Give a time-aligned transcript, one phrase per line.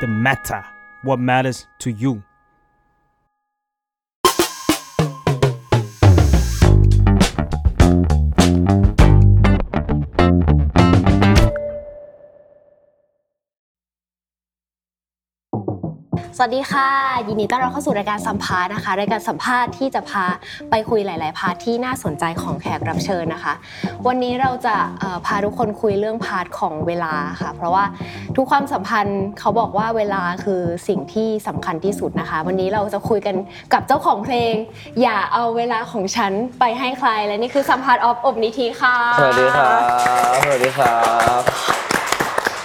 [0.00, 0.64] The matter.
[1.02, 2.22] What matters to you.
[16.44, 16.90] วัสดีค่ะ
[17.28, 20.24] ยินดีต้อนรับเข้าสู่รายการสัมภาษณ์นะคะรายการสัมภาษณ์ที่จะพา
[20.70, 23.54] ไปคุยหลาย ๆ พาร์ทที่น่าสนใจของแขกรับเชิญนะคะ
[24.06, 24.76] วันนี้เราจะ
[25.26, 27.84] พาทุกคนคุยเรื่อง part ของเวลาค่ะ เพราะว่า
[28.36, 33.36] ทุกความสัมพันธ์เขาบอกว่าเวลาคือสิ่งที่สำคัญที่สุดนะคะ วันนี้เราจะคุยกัน
[33.72, 34.52] กับเจ้าของเพลง
[35.02, 39.80] อย่าเอาเวลาของฉันไปให้ใครและนี่คือสัมภาษณ์โอบ โอบนิธิค่ะ สวัสดีครับ
[40.44, 40.96] สวัสดีครั
[41.40, 41.89] บ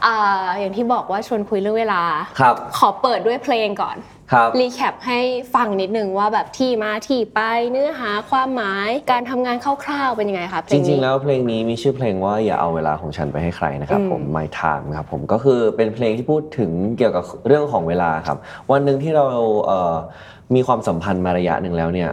[0.05, 2.01] อ่าอย่างที่บอกว่าชวนคุยเรื่องเวลา
[2.39, 3.97] ครับ ขอเปิดด้วยเพลงก่อน
[4.33, 5.19] ครับ recap ให้
[5.55, 7.39] ฟังนิดนึงว่าแบบที่มาที่ไป
[7.71, 18.37] เนื้อหาความหมายการทำงานคร่าวๆเป็นยังไงคะเพลจงนี้ริงๆ แล้วเพลงนี้มีชื่อเพลงว่าอย่าเอาเวลาของฉันไปให้ใครนะครับ อืม ผม My Time ครับผมก็คือเป็นเพลงที่พูดถึงเกี่ยวกับเรื่องของเวลาครับ
[18.71, 19.25] วันหนึ่งที่เรา
[19.65, 19.93] เอ่อ
[20.55, 22.11] มีความสัมพันธ์มาระยะหนึ่งแล้วเนี่ย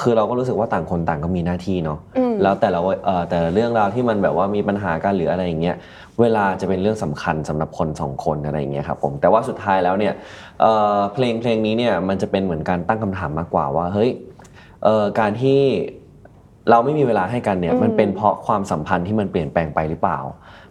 [0.00, 5.76] คือเราก็รู้สึกว่าต่างคนต่างก็มีหน้าที่เนาะ อืม แล้วแต่ละเอ่อแต่ละเรื่องราวที่มันแบบว่ามีปัญหากันหรืออะไรอย่างเงี้ย
[6.20, 10.14] เวลาจะเป็นเรื่องสำคัญสำหรับคนสองคนอะไรอย่างเงี้ยครับผมแต่ว่าสุดท้ายแล้วเนี่ย
[10.60, 14.10] เอ่อเพลงเพลงนี้เนี่ยมันจะเป็นเหมือนการตั้งคำถามมากกว่าว่าเฮ้ย
[14.84, 15.60] เอ่อการที่
[16.70, 20.18] เราไม่มีเวลาให้กันเนี่ยอืมมันเป็นเพราะความสัมพันธ์ที่มันเปลี่ยนแปลงไปหรือเปล่า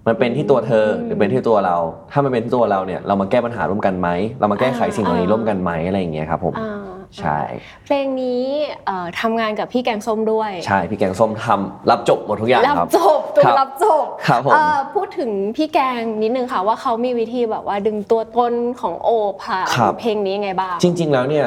[0.07, 1.75] มันเป็นที่ตัวเธอหรือเป็นที่ตัวเรา
[2.11, 4.09] ถ้ามันเป็นที่ตัวเราเนี่ยเรามาแก้ปัญหาร่วมกันไหม
[4.39, 6.86] เรามาแก้ไขสิ่งเหล่านี้ร่วมกันไหมอะไรอย่างเงี้ยครับผมอ่า
[7.19, 7.39] ใช่
[7.85, 8.43] เพลงนี้
[8.85, 19.09] เอ่อทำงานกับพี่แกงส้มด้วย ใช่พี่แกงส้มทำรับจบหมดทุกอย่างรับครับจบตัวครับรับจบครับผมเอ่อพูดถึงพี่แกงนิดนึงค่ะว่าเขามีวิธีแบบว่าดึงตัวตนของโอบ
[19.41, 21.45] ผ่านครับเพลงนี้ยังไงบ้างจริง ๆ แล้วเนี่ย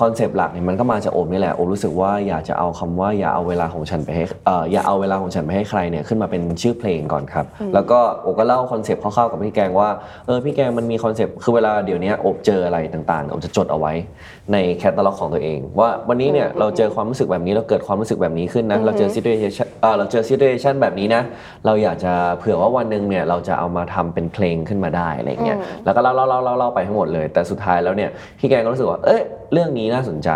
[0.00, 9.88] concept หลักเนี่ยมันก็มาจากโอบนี่แหละโอบรู้สึกว่าอยากจะเอาคำว่าอย่าเอาเวลาของฉันไปให้เอ่ออย่าเอาเวลาของฉันไปให้ใครเนี่ยขึ้นมาเป็นชื่อเพลงก่อนครับแล้วก็โอบก็เล่า concept คร่าวๆกับพี่แกงว่า
[10.26, 13.92] เออพี่แกงมันมี concept คือเวลาเดี๋ยวนี้โอบเจออะไรต่างๆเนี่ยโอบจะจดเอาไว้
[14.52, 21.22] ในแคตตาล็อกของตัวเอง ว่าวันนี้เนี่ยเราเจอความรู้สึกแบบนี้เราเกิดความรู้สึกแบบนี้ขึ้นนะเราเจอ situation เอ่อเราเจอ situation แบบนี้นะ
[21.66, 29.22] เราอยากจะเผื่อว่าวันหนึ่งเนี่ยเราจะเอามาทำเป็นเพลงขึ้นมาได้อะไรอย่างเงี้ยอืมแล้วก็เล่าเล่าเล่าเล่าเล่าไปทั้งหมดเลย แต่สุดท้ายแล้วเนี่ยพี่แกงก็รู้สึกว่าเอ้ย
[29.52, 30.30] เรื่องนี้น่าสนใจ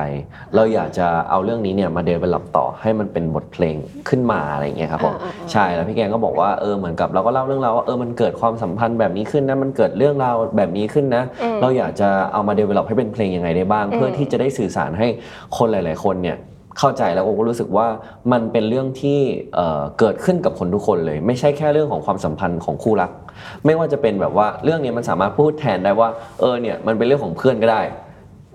[0.55, 3.77] เราอยากจะเอาเรื่องนี้เนี่ยมาเดเวลลอปต่อให้มันเป็นบทเพลง
[4.09, 11.23] ขึ้นมาอะไรอย่างเงี้ยครับผมอ่าอ่าอ่าใช่แล้วพี่แกงก็บอกว่าเออเหมือนกับเราก็เล่าเรื่องราวว่าเออมันเกิดความสัมพันธ์แบบนี้ขึ้นนะมันเกิดเรื่องราวแบบนี้ขึ้นนะ
[11.63, 15.09] เราอยากจะเอามาเดเวลลอปให้เป็นเพลงยังไงได้บ้าง เพื่อที่จะได้สื่อสารให้
[15.57, 16.37] คนหลาย ๆ คนเนี่ย
[16.79, 17.87] เข้าใจแล้วก็รู้สึกว่า
[18.33, 19.21] มันเป็นเรื่องที่
[19.55, 23.11] เอ่อเกิดขึ้นกับคนทุกคนเลย ไม่ใช่แค่เรื่องของความสัมพันธ์ของคู่รัก
[23.65, 26.09] ไม่ว่าจะเป็นแบบว่าเรื่องเนี้ยมันสามารถพูดแทนได้ว่า
[26.41, 28.02] เออเนี่ยมันเป็นเรื่องของเพื่อนก็ได้ใช่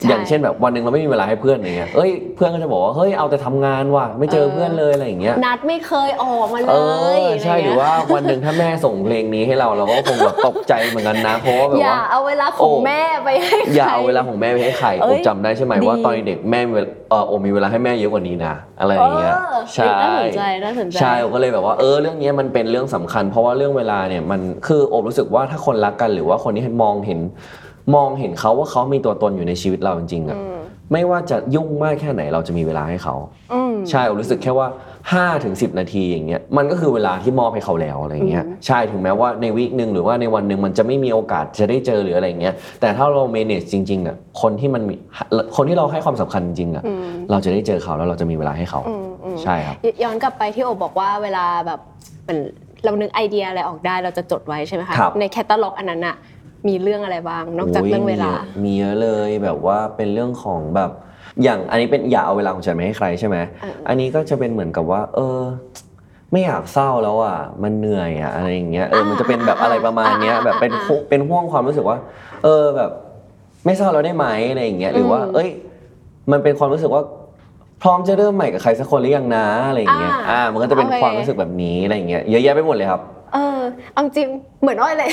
[0.05, 6.75] อย่างเช่นแบบวันหนึ่งเราไม่มีเวลาให้เพื่อนอย่างเงี้ยเอ้ยเพื่อนก็จะบอกว่าเฮ้ยเอาแต่ทำงานว่ะไม่เจอเพื่อนเลยอะไรอย่างเงี้ยนัดไม่เคยออกมาเลเอ
[7.19, 27.19] ยอใช่ะไเงี้ยหรือว่าวันหนึ่งถ้าแม่ส่งเพลงนี้ให้เราเราก็คงแบบตกใจเหมือนกันนะเพราะว่าแบบอย่าว่าเอาเวลาของโอ้แม่ไปให้ใครอย่าเอาเวลาของแม่ไปให้ใครเอ้ยผมจำได้ใช่ไหมดีว่าตอนเด็กแม่มีเวลาเออโอมีเวลาให้แม่เยอะกว่านี้นะอะไรอย่างเงี้ยเออใช่น่าสนใจน่าสนใจใช่โอก็เลยแบบว่าเออเรื่องนี้มันเป็นเรื่องสำคัญ เพราะว่าเรื่องเวลาเนี่ยมันคือโอรู้สึกว่าถ้าคนรักกันหรือว่าคนที่มองเห็น
[27.95, 30.57] มองเห็นเขาว่าเขามีตัวตนอยู่ในชีวิตเราจริงๆอะอืม
[30.91, 33.15] ไม่ว่าจะยุ่งมากแค่ไหนเราจะมีเวลาให้เขา
[33.53, 34.67] อืมใช่ผมรู้สึกแค่ว่า
[35.05, 44.95] 5ถึง10 นาทีอย่างเงี้ยมันก็คือเวลาที่มอบให้เขาแล้วอะไรเงี้ยอืมใช่ถึงแม้ว่าในวีคหนึ่งหรือว่าในวันหนึ่งมันจะไม่มีโอกาสจะได้เจอหรืออะไรเงี้ยแต่ถ้าเรา manage จริงๆอะคนที่มันมี
[45.55, 51.79] คนที่เราให้ความสำคัญจริงๆอะอืมเราจะได้เจอเขาแล้วเราจะมีเวลาให้เขาอืมอืมใช่ครับย้อนกลับไปที่โอบอกว่าเวลาแบบ
[52.23, 52.39] เหมือน
[52.85, 56.15] เรานึกไอเดียอะไรออกได้เราจะจดไว้ใช่ไหมคะครับในแคตตาล็อกอันนั้นอะ
[56.67, 60.91] มีเรื่องอะไรบ้าง นอกจากเรื่องเวลาโยมีเยอะเลยแบบว่าเป็นเรื่องของแบบ
[61.43, 65.41] อย่างอันนี้เป็นอย่าเอาเวลาของฉันไปให้ใครใช่ไหมเอออันนี้ก็จะเป็นเหมือนกับว่า เออ
[66.31, 71.97] ไม่อยากเศร้าแล้วอะ มันเหนื่อยอะอะไรอย่างเงี้ยเอออ่ามันจะเป็นแบบอะไรประมาณเนี้ยอ่าแบบเป็นอ่าห่วงเป็นห่วงความรู้สึกว่า
[72.43, 72.91] เออแบบ
[73.65, 75.49] ไม่เศร้าแล้วได้ไหมอะไรอย่างเงี้ยหรือว่าอืมเอ้ย
[76.31, 77.03] มันเป็นความรู้สึกว่า
[77.81, 83.01] พร้อมจะเริ่มใหม่กับใครสักคนหรือยังนะอะไรอย่างเงี้ย อ่าอ่ามันก็จะเป็นโอเคความรู้สึกแบบนี้อะไรอย่างเงี้ย เยอะแยะไปหมดเลยครับ
[83.77, 84.27] เออเอาจริง
[84.61, 85.09] เหมือนอ้อยเลย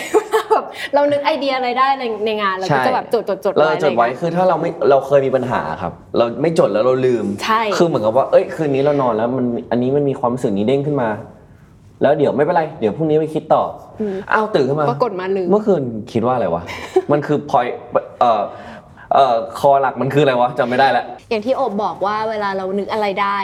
[0.52, 0.64] แบบ
[0.94, 11.08] เรานึกไอเดียอะไรได้ในในงานเราก็ใช่จะแบบจดจดจดเราไว้จดไว้อะไรเงี้ยคือถ้าเราไม่เราเคยมีปัญหาครับ เราไม่จดแล้วเราลืมใช่คือเหมือนกับว่าเอ้ยคืนนี้เรานอนแล้วมันอันนี้มันมีความรู้สึกนี้เด้งขึ้นมา
[12.02, 13.62] แล้วเดี๋ยวไม่เป็นไรเดี๋ยวพรุ่งนี้ไปคิดต่อ
[14.00, 14.02] อ
[14.32, 15.82] อ้าวตื่นขึ้นมาปรากฏมาลืมเมื่อคืน
[16.12, 16.62] คิดว่าอะไรวะ
[17.12, 17.66] มันคือพอย
[18.20, 18.42] เอ่อ
[19.14, 23.38] เอ่อคอหลักมันคืออะไรวะจำไม่ได้แล้วอย่างที่โอบบอกว่าเวลาเรานึกอะไรได้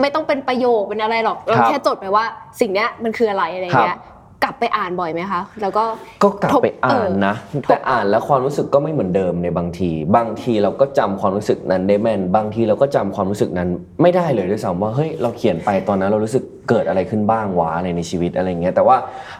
[0.00, 2.24] ไม่ต้องเป็นประโยคเป็นอะไรหรอกเราครับแค่จดไปว่า
[2.60, 3.98] สิ่งเนี้ยมันคืออะไรอะไรเงี้ครัยบ
[4.44, 5.84] กลับไปอ่านบ่อยไหมคะ แล้วก็
[6.22, 7.34] ก็กลับทบไปอ่านเออนะ
[7.68, 13.68] แต่อ่านแล้วความรู้สึกก็ไม่เหมือนเดิมในบางที บางทีเราก็จำความรู้สึกนั้นได้แม่น บางทีเราก็จำความรู้สึกนั้น
[14.02, 18.96] ไม่ได้เลยด้วยซ้ำว่าเฮ้ยเราเขียนไปตอนนั้นเรารู้สึกเกิดอะไรขึ้นบ้างวะอะไรในชีวิตอะไรเงี้ยแต่ว่า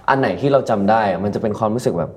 [0.08, 2.10] อันไหนที่เราจำได้อะมันจะเป็นความรู้สึกแบบ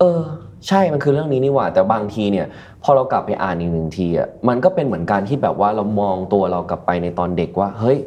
[0.00, 0.20] เออ
[0.68, 2.46] ใช่มันคือเรื่องนี้นี่หว่า แต่บางทีเนี่ย
[2.82, 7.98] พอเรากลับไปอ่านอีกหนึ่งทีอะมันก็เป็นเหมือนการที่แบบว่าเรามองตัวเรากลับไปในตอนเด็กว่าเฮ้ย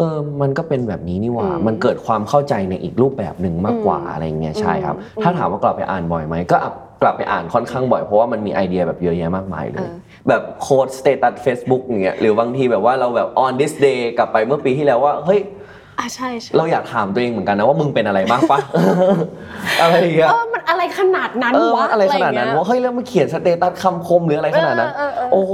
[0.00, 6.56] เออมันก็เป็นแบบนี้นี่หว่าอืมมันเกิดความเข้าใจในอีกรูปแบบหนึ่งมากกว่าอืมอะไรเงี้ยใช่ครับอืมถ้าถามว่ากลับไปอ่านบ่อยไหมก็
[7.02, 9.92] กลับไปอ่านค่อนข้างบ่อยเพราะว่ามันมีไอเดียแบบเยอะแยะมากมายเลเออ
[10.28, 15.40] แบบ quote status Facebook อย่างเงี้ยหรือบางทีแบบว่าเราแบบ on this day กลับไปเมื่อปีที่แล้วว่าเฮ้ย
[16.00, 18.58] อะใช่ใช่เราอยากถามตัวเองเหมือนกันนะว่ามึงเป็นอะไรบ้างปะ
[19.82, 25.52] อะไรอย่างเงี้ยเออมันอะไรขนาดนั้นเออวะอะไรขนาดนั้นเงี้ยว่าเฮ้ยแล้วมันเขียน status คำคมหรืออะไรขนาดนั้น เออเออเออ โอ้โห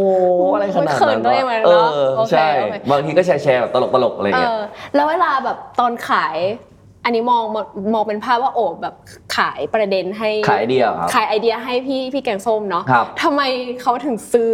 [0.54, 4.62] อะไรขนาดเขินั้นนตัวเองวะเหมือนกันเอเนอะอโอเคใช่โอเคบางทีก็แชร์แชร์แบบตลกๆอะไรอย่างเอเงี้ยอ
[4.94, 6.36] แล้วเวลาแบบตอนขาย
[7.04, 8.94] อันนี้มองมองมองเป็นภาพว่าโอบแบบ
[9.36, 13.42] ขายประเด็นให้ขายไอเดียเหรอครับ ขายไอเดียให้พี่พี่แกงส้มเนาะครับ ทำไม
[13.82, 14.52] เขาถึงซื้อ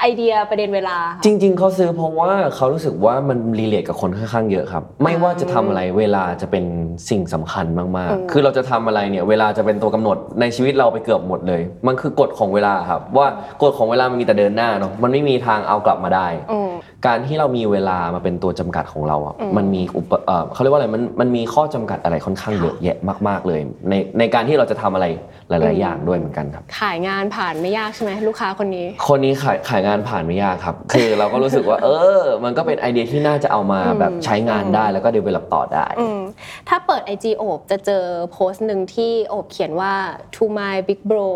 [0.00, 6.64] ไอเดียประเด็นเวลาคะจริง ๆเขาซื้อเพราะว่าเขารู้สึกว่ามันรีเลทกับคนค่อนข้างเยอะครับ ไม่ว่าจะทำอะไรเวลาจะเป็น
[7.10, 13.26] สิ่งสำคัญมากอืม ๆ คือเราจะทำอะไรเนี่ยเวลาจะเป็นตัวกำหนดในชีวิตเราไปเกือบหมดเลย มันคือกฎของเวลาครับ ว่า
[13.62, 16.70] กฎของเวลามันมีแต่เดินหน้าเนาะมันไม่มีทางเอากลับมาได้ อืม
[17.06, 22.96] การที่เรามีเวลามาเป็นตัวจำกัดของเราอะอืม มันมีอุปเอ่อเขาเรียกว่าอะไรมันมันมีข้อจำกัดอะไรค่อนข้างเยอะแยะ
[23.28, 23.60] มาก ๆ เลย
[23.90, 25.06] ในในการที่เราจะทำอะไร
[25.48, 31.88] หลาย ๆ อย่างด้วยเหมือนกันครับ ขายงานผ่านไม่ยากใช่ไหมลูกค้าคนนี้ คนนี้ขายขายงานผ่านไม่ยากครับ คือเราก็รู้สึกว่า เอ
[32.18, 36.20] อ มันก็เป็นไอเดียที่น่าจะเอามาอืมแบบใช้งานได้แล้วก็เดเวล็อปต่อได้อืม
[36.68, 39.94] ถ้าเปิด IG โอบจะเจอโพสต์หนึ่งที่โอบเขียนว่า
[40.34, 41.28] to my big bro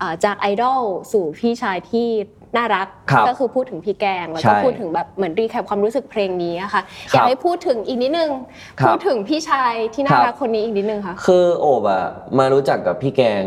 [0.00, 0.80] อ่าจากไอดอล
[1.12, 2.08] สู่พี่ชายที่
[2.56, 8.30] น่ารักครับก็คือพูดถึงพี่แกงแล้วใช่ก็พูดถึงแบบเหมือนรีแคปความรู้สึกเพลงนี้อะค่ะครับอยากให้พูดถึงอีกนิดนึง
[8.80, 12.04] ครับพูดถึงพี่ชายที่น่าครับรักคนนี้อีกนิดนึงค่ะคือโอบอะ
[12.38, 13.44] มารู้จักกับพี่แกง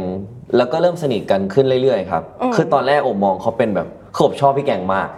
[0.58, 5.10] แล้วก็เริ่มสนิทกันขึ้นเรื่อยๆครับอืมคือตอนแรกโอบมองเขาเป็นแบบ คือโอบชอบพี่แกงมาก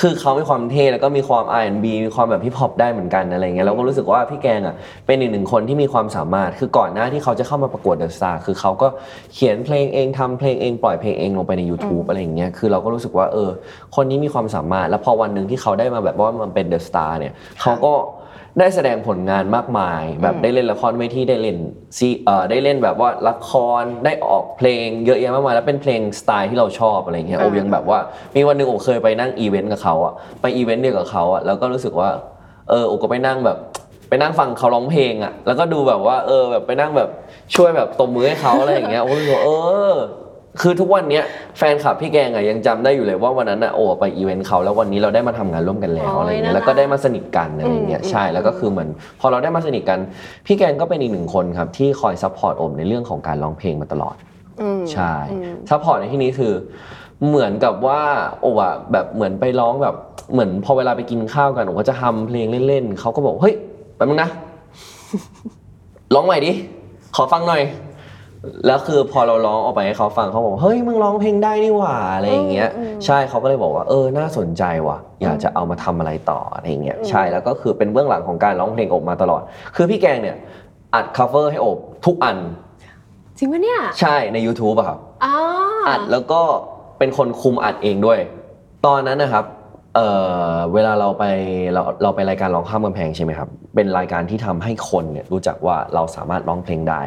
[0.00, 4.74] คือเขามีความเท่แล้วก็มีความ R&B มีความแบบฮิปฮอปได้เหมือนกันอะไรเงี้ยเราก็รู้สึกว่าพี่แกงอะ
[5.06, 8.88] เป็นอีกหนึ่งคนที่มีความสามารถ คือก่อนหน้าที่เขาจะเข้ามาประกวด The Star คือเขาก็
[9.34, 13.50] เขียนเพลงเองทำเพลงเองปล่อยเพลงเองลงไปใน YouTube อะไรเงี้ยคือเราก็รู้สึกว่าเออ
[13.96, 17.92] คนนี้มีความสามารถ แล้วพอวันหนึ่งที่เขาได้มาแบบว่ามันเป็น The Star เนี่ยเขาก็
[18.58, 21.58] ได้แสดงผลงานมากมาย แบบได้เล่นละครเวทีได้เล่น
[21.98, 23.50] ซีเอ่อได้เล่นแบบว่าละค
[23.80, 27.98] รได้ออกเพลงเยอะแยะมากมายแล้วเป็นเพลงสไตล์ที่เราชอบอะไรเงี้ยโอบอะยังแบบว่า
[28.34, 32.10] มีวันหนึ่งโอบเคยไปนั่งอีเวนต์กับเขาอะไปอีเวนต์เดียวกับเขาอะแล้วก็รู้สึกว่า
[32.70, 33.58] เออโอบก็ไปนั่งแบบ
[34.08, 37.08] ไปนั่งฟังเขาร้องเพลงอะแล้วก็ดูแบบว่า เออ แบบไปนั่งแบบ
[37.54, 39.50] ช่วยแบบตบมือให้เขาอะไรอย่างเงี้ย โอบรู้สึกว่าเอ
[39.92, 39.94] อ
[40.60, 41.24] คือทุกวันเนี้ย
[41.58, 48.88] แฟนคลับพี่แกงอะยังจำได้อยู่เลยว่าวันนั้นอะโอบไปอีเวนต์เขาแล้ววันนี้เราได้มาทำงานร่วมกันแล้วโอ้ยอะไรเงี้ยน่ารักแล้วก็ได้มาสนิทกันอะไรเงี้ยอืม ใช่แล้วก็คือเหมือน
[49.20, 49.98] พอเราได้มาสนิทกัน
[50.46, 54.16] พี่แกงก็เป็นอีกหนึ่งคนครับที่คอย support โอบในเรื่องของการร้องเพลงมาตลอด
[54.62, 56.52] อืมใช่อืม support ในที่นี้คือ
[57.26, 58.00] เหมือนกับว่า
[58.40, 59.94] โอบอะแบบเหมือนไปร้องแบบ
[60.32, 63.54] เหมือนพอเวลาไปกินข้าวกันโอบก็จะทำเพลงเล่นๆเขาก็บอกเฮ้ย
[63.96, 64.30] แป๊บนึงนะ
[66.14, 66.52] ร้องใหม่ดิ
[67.16, 67.62] ขอฟังหน่อย
[68.66, 79.42] แล้วคือพอเราร้องออกไปให้เขาฟังเขาบอกว่าเฮ้ยมึงร้องเพลงได้นี่หว่าอะไรอย่างเงี้ยอืมอืม ใช่เขาก็เลยบอกว่าเออน่าสนใจว่ะ อยากจะเอามาทำอะไรต่ออะไรอย่างเงี้ยอืมใช่แล้วก็คือเป็นเบื้องหลังของการร้องเพลงโอบมาตลอด
[79.76, 80.36] คือพี่แกงเนี่ย
[80.94, 82.36] อัด cover ให้อบทุกอัน
[83.38, 85.34] จริงปะเนี่ยใช่ใน YouTube อะครับ อ๋อ
[85.86, 86.40] อ อัดแล้วก็
[86.98, 88.18] เป็นคนคุมอัดเองด้วย
[88.86, 89.44] ตอนนั้นนะครับ
[89.94, 90.08] เอ่
[90.50, 91.24] อเวลาเราไป
[91.74, 97.02] เราเราไปรายการร้องข้ามกำแพงใช่ไหมครับ เป็นรายการที่ทำให้คนเนี่ยรู้จักว่าเราสามารถร้องเพลงได้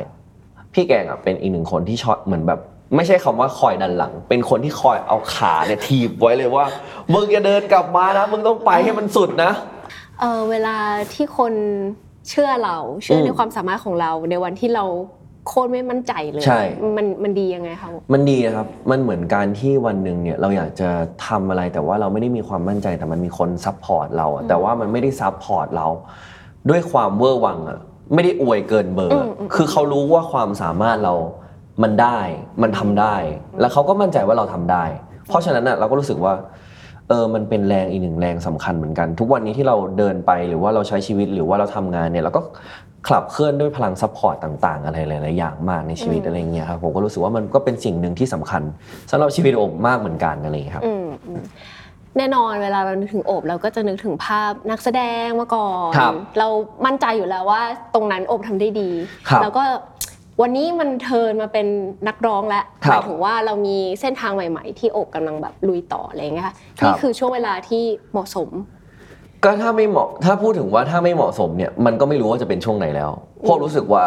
[0.74, 2.60] พี่แกงอะเป็นอีกหนึ่งคนที่ชอบเหมือนแบบ
[2.96, 6.66] ไม่ใช่คำว่าคอยดันหลัง เป็นคนที่คอยเอาขาเนี่ยถีบไว้เลยว่า
[7.14, 9.52] มึงจะเดินกลับมานะมึงต้องไปให้มันสุดนะ
[10.20, 10.78] เออเวลา
[11.14, 11.54] ที่คน
[12.30, 14.86] เชื่อเราเชื่ออมในความสามารถของเราในวันที่เรา
[15.48, 16.62] โคตรไม่มั่นใจเลยใช่
[16.98, 20.90] มันมันดียังไงคะมันดีนะครับ มันเหมือนการที่วันหนึ่งเนี่ยเราอยากจะ
[21.28, 25.88] ทำอะไรแต่ว่าเราไม่ได้มีความมั่นใจแต่มันมีคน support เราอะแต่ว่ามันไม่ได้ support เรา
[26.70, 27.80] ด้วยความเวอร์วังอะ
[28.14, 31.14] ไม่ได้อวยเกินเบอร์อะคือเขารู้ว่าความสามารถเรา
[31.84, 32.20] มันได้
[32.62, 33.16] มันทำได้
[33.60, 34.84] แล้วเขาก็มั่นใจว่าเราทำได้
[35.28, 36.34] เพราะฉะนั้นอะเราก็รู้สึกว่า
[37.08, 42.42] เออ มันเป็นแรงอีกหนึ่งแรงสำคัญเหมือนกัน ทุกวันนี้ที่เราเดินไปหรือว่าเราใช้ชีวิตหรือว่าเราทำงานเนี่ยเราก็
[43.08, 44.36] ขับเคลื่อนด้วยพลัง support
[44.66, 48.62] ต่างๆ อะไรหลายๆอย่างมากในชีวิตอะไรเงี้ยครับผมก็รู้สึกว่ามันก็เป็นสิ่งหนึ่งที่สำคัญ
[49.12, 51.42] สำหรับชีวิตโอบมากเหมือนกันอะไรเงี้ยครับอืมอืม
[52.18, 56.48] แน่นอนเวลาเรานึกถึงโอบเราก็จะนึกถึงภาพนักแสดงมาก่อน ครับเรา
[56.86, 57.62] มั่นใจอยู่แล้วว่า
[57.94, 58.90] ตรงนั้นโอบทำได้ดี
[59.28, 59.64] ครับแล้วก็
[60.42, 61.68] วันนี้มันเทิร์นมาเป็น
[62.08, 68.50] นักร้องแล้วคหรับมายถึงว่าเรามีเส้นทางใหม่ ๆ ที่โอบกำลังแบบลุยต่ออะไรอย่างเงี้ยค่ะครับ นี่คือช่วงเวลาที่เหมาะสม
[69.44, 73.12] ก็ถ้าไม่เหมาะถ้าพูดถึงว่าถ้าไม่เหมาะสมเนี่ยมันก็ไม่รู้ว่าจะเป็นช่วงไหนแล้ว
[73.42, 74.04] เพราะรู้สึกว่า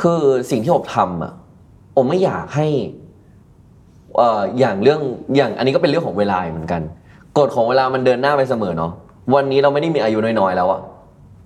[0.00, 1.32] คือสิ่งที่ผมทำอะ
[1.96, 2.66] ผมไม่อยากให้
[4.16, 5.00] เอ่ออย่างเรื่อง
[5.36, 6.82] อย่างอันนี้ก็เป็นเรื่องของเวลาเหมือนกัน
[7.38, 8.92] กฎของเวลามันเดินหน้าไปเสมอเนาะ
[9.34, 10.80] วันนี้เราไม่ได้มีอายุน้อยๆแล้วอะ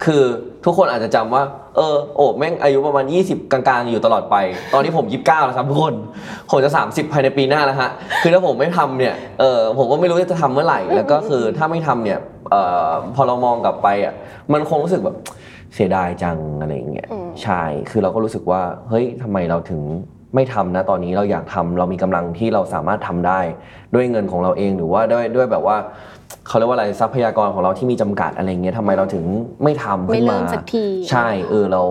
[0.04, 0.25] คือ
[0.64, 1.42] ทุกคนอาจจะจำว่า
[1.76, 4.37] เออโอบแม่งอายุประมาณ 20 กลางๆ อยู่ตลอดไป
[4.73, 5.95] ตอนนี้ผม 29 แล้วครับทุกคน
[6.50, 7.90] ผมจะ 30 ภายในปีหน้าแล้วฮะ
[8.23, 12.19] คือถ้าผมไม่ทำเนี่ยเออผมก็ไม่รู้จะทำเมื่อไหร่ แล้วก็คือถ้าไม่ทำเนี่ย
[12.50, 14.14] เอ่อพอเรามองกลับไปอะ
[14.52, 15.16] มันคงรู้สึกแบบ
[15.75, 19.83] เสียดายจังอะไรอย่างเงี้ยอืมใช่คือเราก็รู้สึกว่าเฮ้ยทำไมเราถึง
[20.34, 23.40] ไม่ทำนะตอนนี้เราอยากทำเรามีกำลังที่เราสามารถทำได้
[23.94, 25.76] ด้วยเงินของเราเองหรือว่าด้วยด้วยแบบว่า
[26.46, 29.24] เขาเรียกว่าอะไรทรัพยากรของเราที่มีจำกัดอะไรเงี้ยทำไมเราถึง
[29.62, 31.82] ไม่ทำขึ้นไม่เริ่มามสักทีใช่เออเรา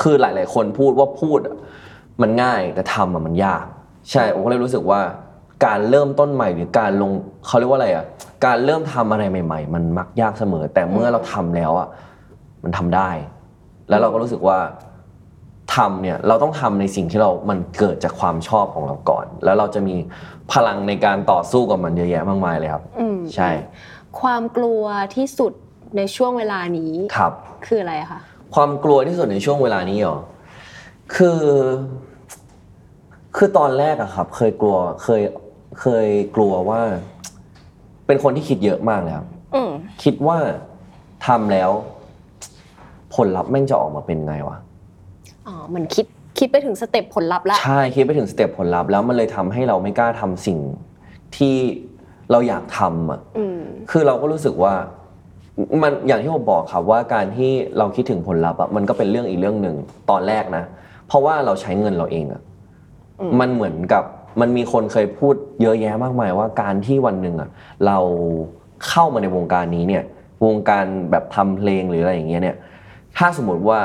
[0.00, 1.56] คือหลาย ๆ คนพูดว่าพูดอะ
[2.22, 3.64] มันง่ายแต่ทำอะมันยาก
[4.10, 5.00] ใช่ผมก็เลยรู้สึกว่า
[5.66, 7.10] การเริ่มต้นใหม่หรือการลง
[7.46, 8.04] เขาเรียกว่าอะไรอะ
[8.46, 11.88] การเริ่มทำอะไรใหม่ ๆ มันมักยากเสมอ แต่เมื่อเราทำแล้วอะ
[12.64, 13.10] มันทำได้
[13.88, 14.58] แล้วเราก็รู้สึกว่า
[15.74, 19.94] ทำเนี่ยเราต้องทำในสิ่งที่เรา มันเกิดจากความชอบของเราก่อน แล้วเราจะมี
[20.52, 23.50] พลังในการต่อสู้กับมันเยอะแยะมากมายเลยครับอืมใช่
[24.20, 24.82] ความกลัว
[25.16, 25.52] ที่สุด
[25.96, 27.32] ในช่วงเวลานี้ครับ
[27.66, 28.20] คืออะไรคะ
[28.54, 30.18] ความกลัวที่สุดในช่วงเวลานี้เหรอ
[31.14, 31.40] คือ
[33.36, 35.22] คือตอนแรกอะครับ เคยกลัวเคย
[35.80, 36.80] เคยกลัวว่า
[38.06, 39.70] เป็นคนที่คิดเยอะมากเลยครับอืม
[40.02, 40.38] คิดว่า
[41.26, 41.70] ทำแล้ว
[43.14, 44.56] ผลลัพธ์แม่งจะออกมาเป็นไงวะ
[45.46, 46.06] อ๋อเหมือนคิด
[46.38, 50.58] คิดไปถึงสเต็ปผลลัพธ์ละ ใช่คิดไปถึงสเต็ปผลลัพธ์แล้วมันเลยทำให้เราไม่กล้าทำสิ่ง
[51.36, 51.56] ที่
[52.30, 53.60] เราอยากทำอะอืม
[53.90, 54.74] คือเราก็รู้สึกว่า
[55.82, 59.76] มันอย่างที่ผมบอกครับว่าการที่เราคิดถึงผลลัพธ์อะมันก็เป็นเรื่องอีกเรื่องหนึ่ง
[60.10, 60.64] ตอนแรกนะ
[61.06, 62.42] เพราะว่าเราใช้เงินเราเองอะ
[63.20, 64.04] อืม มันเหมือนกับ
[64.40, 67.50] มันมีคนเคยพูดเยอะแยะมากมายว่าการที่วันหนึ่งอะ
[67.86, 67.98] เรา
[68.88, 70.04] เข้ามาในวงการนี้เนี่ย
[70.46, 72.56] วงการแบบทำเพลงหรืออะไรอย่างเงี้ยเนี่ย
[73.16, 73.80] ถ้าสมมติว่า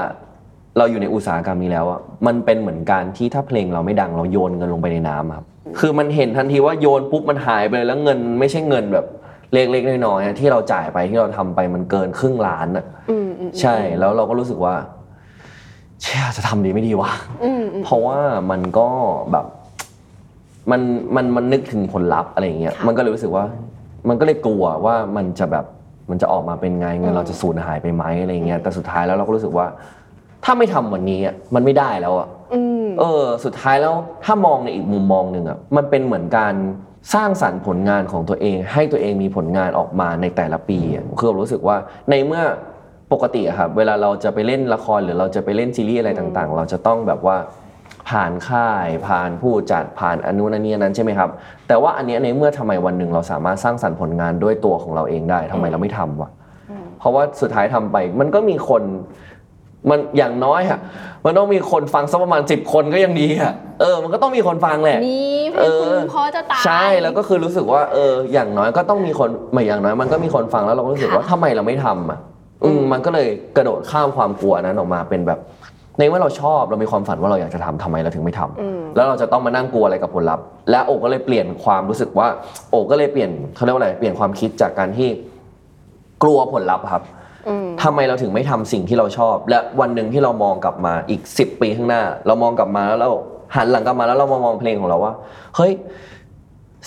[0.78, 5.46] เราอยู่ในอุตสาหกรรมนี้แล้วอะมันเป็นเหมือนการที่ถ้าเพลงเราไม่ดังเราโยนเงินลงไปในน้ำอะครับ
[5.80, 9.06] คือมันเห็นทันทีว่าโยนปุ๊บมันหายไปเลยแล้วเงินไม่ใช่เงินแบบ
[9.54, 14.74] เล็กๆน้อยๆอะที่เราจ่ายไปที่เราทำไปมันเกินครึ่งล้านอะอืมอืมใช่แล้วเราก็รู้สึกว่า
[16.02, 17.12] เชื่อจะทำดีไม่ดีวะ
[17.44, 18.20] อืมอืม เพราะว่า
[18.52, 18.88] มันก็
[19.32, 19.46] แบบ
[20.72, 20.82] มัน
[21.16, 23.46] มันมันนึกถึงผลลัพธ์อะไรอย่างเงี้ยค่ะมันก็เลยรู้สึกว่า
[24.10, 25.66] มันก็เลยกลัวว่ามันจะแบบ
[26.10, 29.66] มันจะออกมาเป็นไงเงิอืนม เราจะสูญหายไปไหมอะไรอย่างเงี้ยแต่สุดท้ายแล้วเราก็รู้สึกว่า
[30.46, 33.94] ถ้าไม่ทำวันนี้อะมันไม่ได้แล้วอะอืมเออ สุดท้ายแล้ว
[34.26, 36.54] ถ้ามองในอีกมุมมองหนึ่งอะมันเป็นเหมือนการ
[37.14, 41.78] สร้างสรรค์ผลงานของตัวเอง ให้ตัวเองมีผลงานออกมาในแต่ละปีอะคือผมรู้สึกว่า
[42.10, 42.44] ในเมื่อ
[43.14, 47.38] ปกติอะครับเวลาเราจะไปเล่นละครหรือเราจะไปเล่นซีรีส์อะไรต่างๆ เราจะต้องแบบว่า
[48.10, 51.30] ผ่านค่ายผ่านผู้จัดผ่านอนุนันนี้นั้นใช่ไหมครับ
[51.68, 56.30] แต่ว่าอันเนี้ยในเมื่อทำไมวันหนึ่งเราสามารถสร้างสรรค์ผลงานด้วยตัวของเราเองได้ทำไมเราไม่ทำวะ
[57.00, 58.84] เพราะว่าสุดท้ายทำไปมันก็มีคน
[59.90, 60.80] มันอย่างน้อยอะ
[61.26, 72.20] มันต้องมีคนฟังสักประมาณสิบคนก็ยังดีอะเออ มันก็ต้องมีคนฟังแหละ นี่เพลงคุณเพอจะตายใช่แล้วก็คือรู้สึกว่าเออ อย่างน้อยก็ต้องมีคนไม่อย่างน้อยมันก็มีคนฟังแล้วเราก็รู้สึกว่าค่ะทำไมเราไม่ทำอะ
[72.64, 75.40] อืมมันก็เลยกระโดดข้ามความกลัวนั้นออกมาเป็นแบบ
[76.00, 82.28] ในเมื่อเราชอบเรามีความฝันว่าเราอยากจะทำทำไมเราถึงไม่ทำอืมแล้วเราจะต้องมานั่งกลัวอะไรกับผลลัพธ์และโอก็เลยเปลี่ยนความรู้สึกว่า
[82.70, 85.10] โอก็เลยเปลี่ยนเขาเรียกว่าอะไรเปลี่ยนความคิดจากการที่
[86.24, 87.21] กลัวผลลัพธ์ครับอืม
[87.84, 93.10] ทำไมเราถึงไม่ทำสิ่งที่เราชอบ และวันหนึ่งที่เรามองกลับมาอีก 10 ปีข้างหน้า เรามองกลับมาแล้วเรา
[93.56, 95.14] หันหลังกลับมาแล้วเรามามองเพลงของเราว่า
[95.56, 95.72] เฮ้ย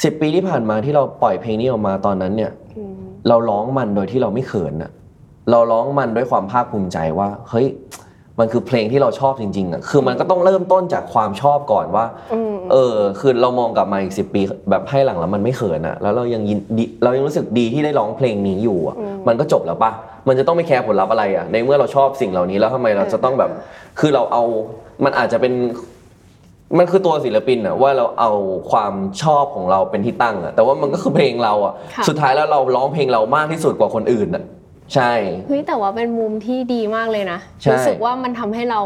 [0.02, 2.94] สิปีที่ผ่านมาที่เราปล่อยเพลงนี้ออกมาตอนนั้นเนี่ยอืม
[3.28, 4.90] เราร้องมันโดยที่เราไม่เขินอะ
[5.50, 7.66] เราร้องมันด้วยความภาคภูมิใจว่า เฮ้ย
[8.40, 19.90] มันคือเพลงที่เราชอบจริงๆอะคือมันก็ต้องเริ่มต้นจากความชอบก่อนว่าอืมเออคือเรามองกลับมาอีกสิปีแบบให้หลังแล้วมันไม่เขินอะแล้วเรายังยินดีเรายังรู้สึกดีที่ได้ร้องเพลงนี้อยู่อะอืมมันก็จบแล้วปะ
[20.28, 23.50] มันจะต้องไม่แคร์ผลลัพธ์อะไรอะในเมื่อเราชอบสิ่งเหล่านี้แล้วทำไมเราจะต้องแบบ
[23.98, 24.42] คือเราเอา
[25.04, 25.54] มันอาจจะเป็น
[26.78, 28.30] มันคือตัวศิลปินอะว่าเราเอา
[28.70, 34.44] ความชอบของเราเป็นที่ตั้งอะแต่ว่ามันก็คือเพลงเราอะค่ะ สุดท้ายแล้วเราร้องเพลงเรามากที่สุดกว่าคนอื่นอะ
[34.94, 35.12] ใช่
[35.48, 38.82] เฮ้ยแต่ว่าเป็นมุมที่ดีมากเลยนะใช่รู้สึกว่ามันทำให้เรา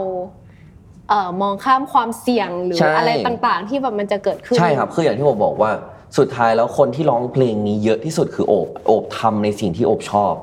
[1.08, 5.70] เอ่อมองข้ามความเสี่ยงหรือใช่ อะไรต่างๆ ที่แบบมันจะเกิดขึ้น ใช่ครับคืออย่างที่ผมบอกว่า
[6.18, 10.34] สุดท้ายแล้วคนที่ร้องเพลงนี้เยอะที่สุดคือโอบโอบทำในสิ่งที่โอบชอบ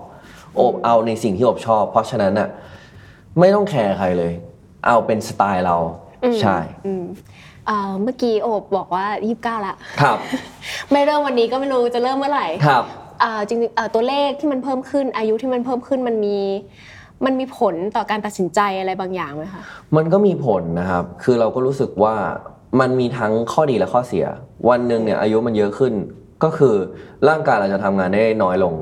[0.56, 2.50] โอบเอาในสิ่งที่โอบชอบ เพราะฉะนั้นอะ
[3.40, 4.34] ไม่ต้องแคร์ใครเลย
[4.86, 5.78] เอาเป็นสไตล์เรา
[6.24, 7.04] อืมใช่อืม
[7.68, 9.06] เอ่อเมื่อกี้โอบบอกว่า
[9.62, 10.18] 29ละครับ
[10.92, 12.84] ไม่เริ่มวันนี้ก็ไม่รู้จะเริ่มเมื่อไหร่ครับ
[13.22, 16.38] เอ่อจริงๆเอ่อตัวเลขที่มันเพิ่มขึ้น อายุที่มันเพิ่มขึ้นมันมี
[17.26, 19.64] มันมีผลต่อการตัดสินใจอะไรบางอย่างไหมคะ
[19.96, 22.16] มันก็มีผลนะครับ คือเราก็รู้สึกว่า
[22.80, 24.26] มันมีทั้งข้อดีและข้อเสีย
[24.70, 25.94] วันหนึ่งเนี่ยอายุมันเยอะขึ้น
[26.44, 26.76] ก็คือ
[27.30, 28.74] ร่างกายเราจะทำงานได้น้อยลง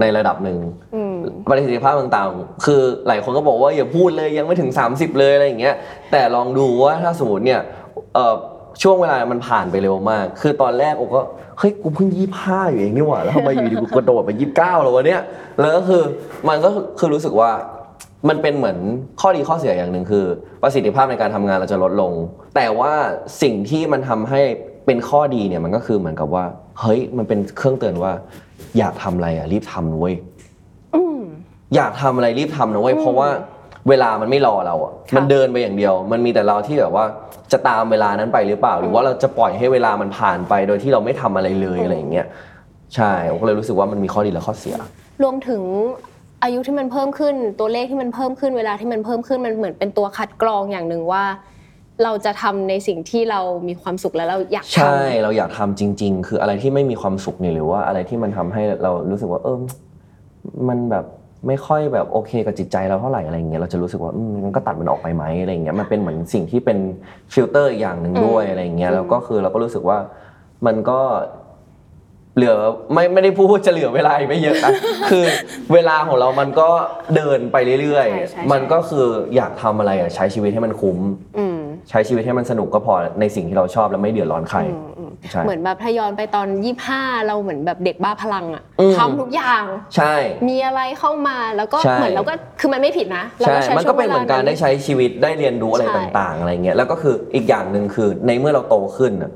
[0.00, 0.58] ในระดับหนึ่ง
[0.94, 1.14] อืม
[1.48, 5.76] ประสิทธิภาพต่างๆ คือหลายคนก็บอกว่าอย่าพูดเลยยังไม่ถึง 30 เลยอะไรอย่างเงี้ย
[6.12, 7.60] แต่ลองดูว่าถ้าสมมติเนี่ย
[8.14, 8.34] เอ่อ
[8.82, 11.22] ช่วงเวลามันผ่านไปเร็วมาก คือตอนแรกโอก็
[11.58, 15.22] เฮ้ยกูเพิ่งยี่ห้าอยู่เองนี่หว่าแล้วทำไมอยู่ดีกูกระโดดไปยี่สิบเก้าแล้ววะเนี่ย
[15.60, 16.02] แล้วก็คือ
[16.48, 17.50] มันก็คือรู้สึกว่า
[18.28, 18.76] มันเป็นเหมือน
[19.20, 20.24] ข้อดีข้อเสียอย่างหนึ่งคือ
[20.62, 22.12] ประสิทธิภาพในการทำงานเราจะลดลง
[22.56, 22.92] แต่ว่า
[23.42, 24.40] สิ่งที่มันทำให้
[24.86, 26.44] เป็นข้อดีเนี่ยมันก็คือเหมือนกับว่า
[26.80, 28.12] เฮ้ยมันเป็นเครื่องเตือนว่า
[28.78, 30.14] อยากทำอะไรอะรีบทำเว้ย
[30.94, 31.20] อืม
[31.76, 33.28] อยากทำอะไรรีบทำนะเว้ยเพราะว่า
[33.88, 37.04] เวลามันไม่รอเราอะค่ะมันเดินไปอย่างเดียว มันมีแต่เราที่แบบว่า
[37.52, 42.26] จะตามเวลานั้นไปหรือเปล่า หรือว่าเราจะปล่อยให้เวลามันผ่านไปโดยที่เราไม่ทำอะไรเลยอะไรอย่างเงี้ย
[42.94, 44.76] ใช่ผมก็เลยรู้สึกว่ามันมีข้อดีและข้อเสีย
[45.22, 45.62] รวมถึง
[46.42, 51.24] อายุที่มันเพิ่มขึ้นตัวเลขที่มันเพิ่มขึ้นเวลาที่มันเพิ่มขึ้นมันเหมือนเป็นตัวคัดกรองอย่างหนึ่งว่า
[52.04, 59.56] เราจะทำในสิ่งที่เรามีความสุขแล้วเราอยากทำใช่เราอยากทำจริง ๆ คืออะไรที่ไม่มีความสุขเนี่ยหรือว่าอะไรที่มันทำให้เรารู้สึกว่าเออ
[60.68, 61.04] มันแบบ
[61.46, 66.78] ไม่ค่อยแบบโอเคกับจิตใจเราเท่าไหร่อะไรเงี้ยเราจะรู้สึกว่าอืมมันก็ตัดมันออกไปไหมอะไรเงี้ยมันเป็นเหมือนสิ่งที่เป็น
[67.32, 69.98] ฟิลเตอร์อีกอย่างหนึ่งด้วยอะไรเงี้ยแล้วก็คือเราก็รู้สึกว่า
[70.66, 71.00] มันก็
[72.36, 72.54] เหลือ
[72.92, 74.72] ไม่ไม่ได้พูดว่าจะเหลือเวลาอีกไม่เยอะนะ
[75.10, 75.24] คือ
[75.72, 76.68] เวลาของเรามันก็
[77.16, 80.98] เดินไปเรื่อยใช่ใช่ๆมันก็คืออยากทำอะไรอะใช้ชีวิตให้มันคุ้ม
[81.38, 81.49] อืม
[81.88, 89.62] ใช้ชีวิตให้มันสนุกก็พอในสิ่งที่เราชอบแล้วไม่เดือดร้อนใครอืมอืมใช่เหมือนแบบถ้าย้อนไปตอนยี่ห้าเราเหมือนแบบเด็กบ้าพลังอะอืมทำทุกอย่าง
[89.96, 90.14] ใช่
[90.48, 99.32] มีอะไรเข้ามาแล้วก็ใช่เหมือนเราก็คือมันไม่ผิดนะเราใช่ก็ใช้มันก็เป็นเหมือนการได้ใช้ชีวิตได้เรียนรู้อะไรใช่ต่างๆอะไรเงี้ยแล้วก็คืออีกอย่างหนึ่งคือในเมื่อเราโตขึ้นน่ะ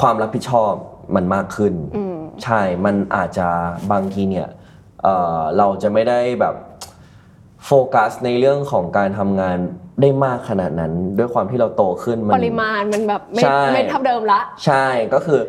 [0.00, 0.72] ความรับผิดชอบ
[1.16, 3.48] มันมากขึ้นอืมใช่มันอาจจะ
[3.92, 4.48] บางทีเนี่ย
[5.02, 6.54] เอ่อเราจะไม่ได้แบบ
[7.66, 9.58] โฟกัสในเรื่องของการทำงาน
[10.00, 15.40] ได้มากขนาดนั้นด้วยความที่เราโตขึ้นมันปริมาณมันแบบไม่ใช่ไม่เท่าเดิมละ ใช่ก็คือ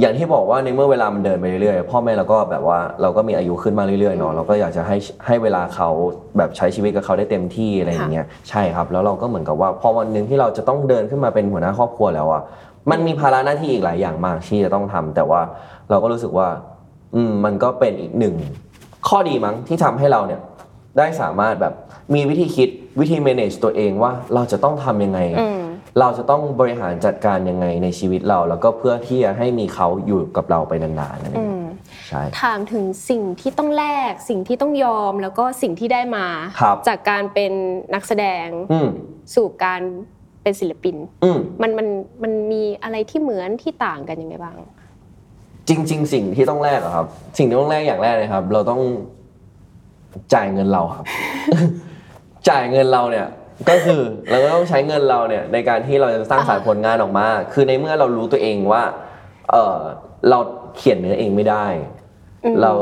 [0.00, 5.88] อย่างที่บอกว่าในเมื่อเวลามันเดินไปเรื่อยๆพ่อแม่เราก็แบบว่าเราก็มีอายุขึ้นมาเรื่อยๆเนาะเราก็อยากจะให้ให้เวลาเขา
[6.36, 12.42] แบบใช้ชีวิตกับเขาได้เต็มที่อะไรอย่างเงี้ยใช่ครับ แล้วเราก็เหมือนกับว่าพอวันหนึ่งที่เราจะต้องเดินขึ้นมาเป็นหัวหน้าครอบครัวแล้วอะ
[12.90, 15.40] มันมีภาระหน้าที่อีกหลายอย่างมากที่จะต้องทำแต่ว่า
[15.90, 16.48] เราก็รู้สึกว่า
[17.14, 18.34] อืมมันก็เป็นอีกหนึ่ง
[19.08, 20.40] ข้อดีมั้งที่ทำให้เราเนี่ย
[20.98, 21.74] ได้สามารถแบบ
[22.14, 22.68] มีวิธีคิด
[23.00, 25.62] วิธี manage ตัวเองว่าเราจะต้องทำยังไงอืม
[26.00, 31.74] เราจะต้องบริหารจัดการยังไงในชีวิตเรา แล้วก็เพื่อที่จะให้มีเขาอยู่กับเราไปนานๆอะไรอย่างเงี้ย
[32.08, 36.26] ใช่ ถามถึงสิ่งที่ต้องแลกสิ่งที่ต้องยอมแล้วก็สิ่งที่ได้มา
[36.60, 37.52] ครับจากการเป็น
[37.94, 38.88] นักแสดงอืม
[39.34, 39.80] สู่การ
[40.42, 41.88] เป็นศิลปิน อืม มันมัน
[42.22, 44.56] มันมีอะไรที่เหมือนที่ต่างกันยังไงบ้าง
[45.68, 47.06] จริง ๆ สิ่งที่ต้องแลกอะครับ
[47.38, 48.80] สิ่งที่ต้องแลกอย่างแรกเลยครับ เราต้อง
[50.34, 51.04] จ่ายเงินเราครับ
[52.48, 53.26] จ่ายเงินเราเนี่ย
[53.68, 58.82] ก็คือเราก็ต้องใช้เงินเราเนี่ยในการที่เราจะสร้างสรรค์ผลงานออกมา คือในเมื่อเรารู้ตัวเองว่า
[59.50, 59.76] เออ
[60.30, 60.38] เรา
[60.76, 61.66] เขียนเนื้อเองไม่ได้
[62.44, 62.72] อืมเรา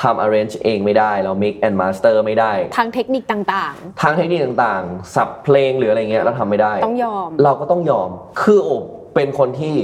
[0.00, 8.08] ทำ arrange เองไม่ได้ เรา mix and master ไม่ได้ ทางเทคนิคต่างทางเทคนิคต่างๆ สับเพลงหรืออะไรเงี้ยเราทำไม่ได้ๆต้องยอม เราก็ต้องยอม
[8.42, 8.84] คือโอบ
[9.14, 9.76] เป็นคนที่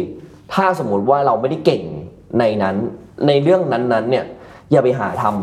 [0.54, 1.83] ถ้าสมมุติว่าเราไม่ได้เก่ง
[2.38, 2.76] ในนั้น
[3.26, 4.26] ในเรื่องนั้นๆเนี่ย
[4.70, 5.35] อย่าไปหาทำอื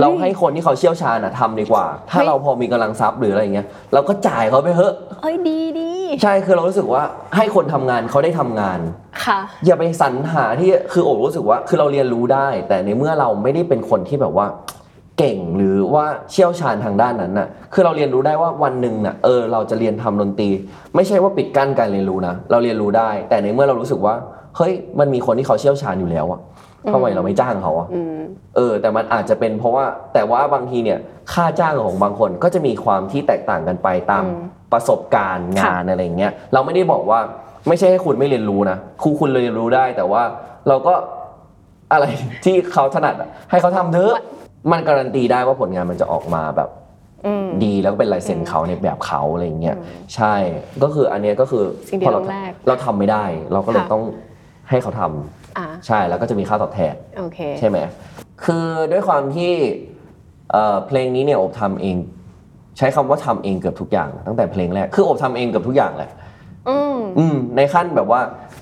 [0.00, 5.90] เราให้คนที่เขาเชี่ยวชาญอะทำดีกว่า ถ้าเฮ้ยเราพอมีกำลังทรัพย์หรืออะไรเงี้ยเราก็จ่ายเขาไปเถอะเอ้ยดีดี
[6.22, 7.02] ใช่คือเรารู้สึกว่า
[7.36, 8.78] ให้คนทำงานเขาได้ทำงาน
[9.24, 14.46] ค่ะ อย่าไปสรรหาที่คือโอบรู้สึกว่าคือเราเรียนรู้ได้ แต่ในเมื่อเราไม่ได้เป็นคนที่แบบว่า
[15.18, 20.50] เก่งหรือว่าเชี่ยวชาญทางด้านนั้นน่ะ คือเราเรียนรู้ได้ว่าวันหนึ่งน่ะเออเราจะเรียนทำดนตรี
[20.94, 24.14] ไม่ใช่ว่าปิดกั้นการเรียนรู้นะเราเรียนรู้ได้ แต่ในเมื่อเรารู้สึกว่า
[24.56, 26.40] เฮ้ยมันมีคนที่เขาเชี่ยวชาญอยู่แล้วอะ
[26.92, 28.18] ทำไมเราไม่จ้างเขาอะอืม
[28.56, 30.98] เออ แต่มันอาจจะเป็นเพราะว่าแต่ว่าบางทีเนี่ย
[31.32, 37.20] ค่าจ้างของบางคนก็จะมีความที่แตกต่างกันไปตามอืมประสบการณ์ค่ะงานอะไรอย่างเงี้ยเราไม่ได้บอกว่า
[37.68, 40.22] ไม่ใช่ให้คุณไม่เรียนรู้นะครูคุณเรียนรู้ได้แต่ว่า
[40.68, 40.94] เราก็
[41.92, 42.04] อะไร
[42.44, 44.14] ที่เขาถนัดอะให้เขาทำเถอะ
[44.70, 46.70] มันการันตีได้ว่าผลงานมันจะออกมาแบบ
[47.26, 49.76] อืมดีแล้วก็เป็นลายเซ็นเขาในแบบเขาอะไรอย่างเงี้ย
[50.14, 50.34] ใช่
[50.82, 54.02] ก็คืออันเนี้ยก็คือสิ่งที่พอเราต้องแลกเราทำไม่ได้ เราก็เลยค่ะต้อง
[54.70, 57.78] ให้เขาทำ อ่าใช่แล้วก็จะมีค่าตอบแทน โอเค ใช่ไหม
[58.44, 59.52] คือด้วยความที่
[60.52, 61.96] เอ่อเพลงนี้เนี่ยโอบทำเอง
[62.78, 66.10] ใช้คำว่าทำเองเกือบทุกอย่าง ตั้งแต่เพลงแรก คือโอบทำเองเกือบทุกอย่างแหละ
[66.68, 68.20] อืม อืมในขั้นแบบว่า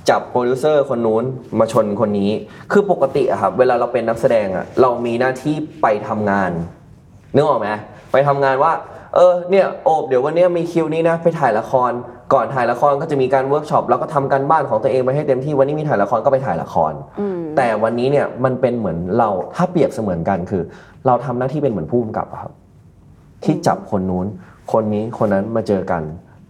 [0.08, 1.24] จับโปรดิวเซอร์คนนู้น
[1.58, 2.30] มาชนคนนี้
[2.72, 6.50] คือปกติอะครับเวลาเราเป็นนักแสดงอะเรามีหน้าที่ไปทำงาน
[7.34, 7.68] นึกออกไหม
[8.12, 8.72] ไปทำงานว่า
[9.14, 11.90] เออเนี่ยโอบเดี๋ยววันเนี้ยมีคิวนี้นะไปถ่ายละคร
[12.34, 20.62] ก่อนถ่ายละครก็จะมีการเวิร์กช็อปแล้วก็ทำการบ้านของตัวเองไปให้เต็มที่วันนี้มีถ่ายละครก็ไปถ่ายละครอืมแต่วันนี้เนี่ยมันเป็นเหมือนเราถ้าเปรียบเสมือนกันคือ
[21.06, 22.52] เราทำหน้าที่เป็นเหมือนผู้กำกับอะครับ
[23.44, 24.26] ที่จับคนนู้น
[24.72, 26.02] คนนี้คนนั้นมาเจอกัน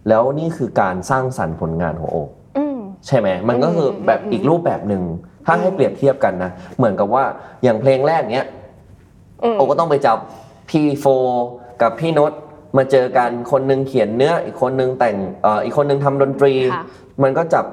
[0.09, 5.03] แล้วนี่คือการสร้างสรรค์ผลงานของโอบอืมใช่ไหมมันก็คือแบบอีกรูปแบบหนึ่ง
[5.45, 7.23] ถ้าให้เปรียบเทียบกันนะเหมือนกับว่า
[7.63, 8.47] อย่างเพลงแรกเนี้ย
[9.43, 10.17] อืมโอก็ต้องไปจับ
[10.69, 11.05] พี่โฟ
[11.81, 12.33] กับพี่โนต
[12.77, 16.83] มาเจอกันคนหนึงเขียนเนื้ออีกคนหนึงแต่งเอ่ออีกคนหนึงทำดนตรีค่ะ
[17.23, 17.65] มันก็จับ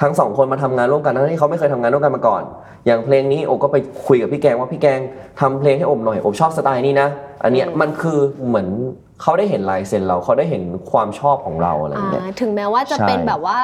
[0.00, 2.42] ทั้งสองคนมาทำงานร่วมกันทั้งที่เขาไม่เคยทำงานร่วมกันมาก่อน
[2.86, 5.00] อย่างเพลงนี้โอก็ไปคุยกับพี่แกงว่าพี่แกง
[5.40, 7.08] ทำเพลงให้โอบหน่อยโอบชอบสไตล์นี้นะ
[7.44, 8.68] อันเนี้ยมันคือเหมือน
[9.22, 13.58] เขาได้เห็นลายเซ็นเราเขาได้เห็นความชอบของเราอะไรอย่างเงี้ยอ่าถึงแม้ว่าจะใช่เป็นแบบว่า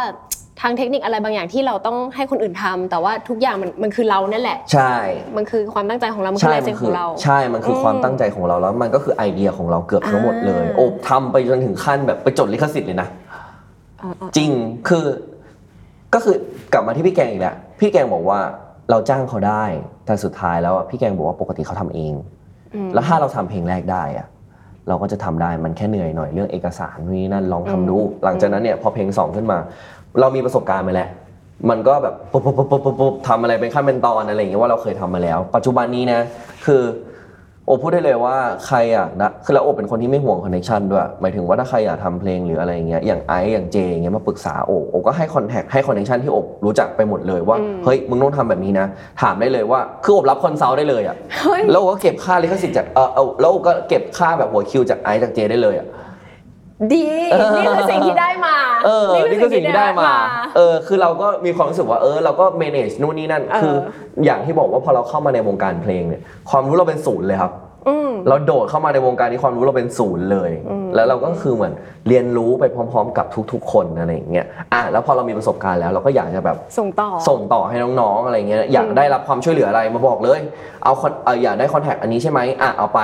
[0.60, 4.94] ทางเทคนิคอะไรบางอย่างที่เราต้องให้คนอื่นทำแต่ว่าทุกอย่างมันมันคือเรานั่นแหละ ใช่
[5.36, 13.08] มันคือความตั้งใจของเรา มันคือลายเซ็นของเรา ใช่ มันคือความตั้งใจของเราแล้ว มันก็คือไอเดียของเราเกือบทั้งหมดเลยอ่าโอบทำไปจนถึงขั้นแบบไปจดลิขสิทธิ์เลยนะ
[14.02, 14.50] อ่าอ่าจริง
[14.88, 15.04] คือ
[16.14, 16.36] ก็คือ
[16.72, 18.38] กลับมาที่พี่แกงอีกแล้วพี่แกงบอกว่า
[18.90, 19.64] เราจ้างเขาได้
[20.06, 22.14] แต่สุดท้ายแล้วอะพี่แกงบอกว่าปกติเขาทำเอง
[22.74, 24.26] อืมแล้วถ้าเราทำเพลงแรกได้อะ
[24.88, 29.58] เราก็จะทำได้มันแค่เหนื่อยหน่อยเรื่องเอกสารนู่นนี่นั่นลองทำดู หลังจากนั้นเนี่ยพอเพลงสองขึ้นมา
[30.20, 31.08] เรามีประสบการณ์มาแล้ว
[31.70, 36.20] มันก็แบบปุ๊บปุ๊บปุ๊บปุ๊บปุ๊บปุ๊บทำอะไรเป็นขั้นเป็นตอนอะไรอย่างเงี้ยว่าเราเคยทำมาแล้ว ปัจจุบันนี้นะ
[36.66, 36.82] คือ
[37.66, 48.86] โอบพูดได้เลยว่าใครอยากนะคือแล้วโอบเป็นคนที่ไม่หวง connection ด้วยหมายถึงว่าถ้าใครอยากทำเพลงหรืออะไรอย่างเงี้ยอย่างไอซ์อย่างเจอย่างเงี้ยมาปรึกษาโอบโอบก็ให้ contact ให้ connection ที่โอบรู้จักไปหมดเลยว่าเฮ้ยมึงต้องทำแบบนี้นะ
[49.22, 55.86] ถามได้เลยว่าคือโอบรับคอนซัลท์ได้เลยอะเฮ้ยแล้วโอก็เก็บค่าลิขสิทธิ์จากเออเอาแล้วโอก็เก็บค่าแบบหัวคิวจากไอซ์จากเจได้เลยอะ
[56.92, 57.04] ดี
[57.56, 58.54] นี่คือสิ่งที่ได้มา
[58.86, 60.10] เออ นี่คือสิ่งที่ได้มา
[60.56, 63.74] เออ คือเราก็มีความรู้สึกว่า เออ เราก็ manage นู่นนี่นั่นเออคือ
[64.24, 67.73] อย่างที่บอกว่าพอเราเข้ามาในวงการเพลงเนี่ย ความรู้เราเป็นศูนย์เลยครับอืม
[68.28, 70.50] เราโดดเข้ามาในวงการนี้ความรู้เราเป็นศูนย์เลย
[70.94, 71.72] แล้วเราก็คือเหมือน
[72.08, 80.40] เรียนรู้ไปพร้อม ๆ กับทุก ๆ คนอะไรอย่างเงี้ยอะแล้วพอเรามีประสบการณ์แล้วเราก็อยากจะแบบส่งต่อส่งต่อให้น้องๆอะไรเงี้ยอยากได้รับความช่วยเหลืออะไรมาบอกเลย
[80.84, 83.00] เอาคอนเอออยากได้คอนแทคอันนี้ใช่ไหมอะเอาไป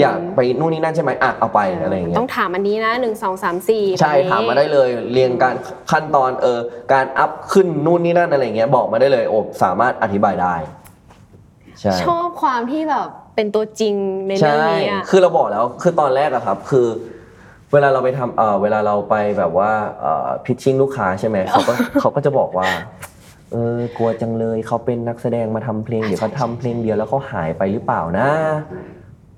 [0.00, 5.54] อยากไปนู่นนี่นั่นใช่ไหมอะเอาไปอะไรอย่างเงี้ยต้องถามอันนี้นะหนึ่งสองสามสี่ใช่แบบนี้ถามมาได้เลย เรียงการ
[5.90, 6.58] ขั้นตอนเออ
[6.92, 10.54] การอัพขึ้นนู่นนี่นั่นอะไรเงี้ยบอกมาได้เลยโอบสามารถอธิบายได้
[11.80, 13.94] ใช่ชอบความที่แบบ เป็นตัวจริง
[14.28, 16.86] ในเรื่องใช่นี้อะ คือเราบอกแล้ว คือตอนแรกอะครับ คือ
[17.72, 19.70] เวลาเราไปทำเออเวลาเราไปแบบว่า
[20.00, 22.68] เออพิชชิ่งลูกค้าใช่ไหมเขาก็เขาก็จะบอกว่า
[23.52, 28.28] เออกลัวจังเลยเขาเป็นนักแสดงมาทำเพลงเดี๋ยวเขาทำเพลงเดียวแล้วเขาหายไปหรือเปล่านะ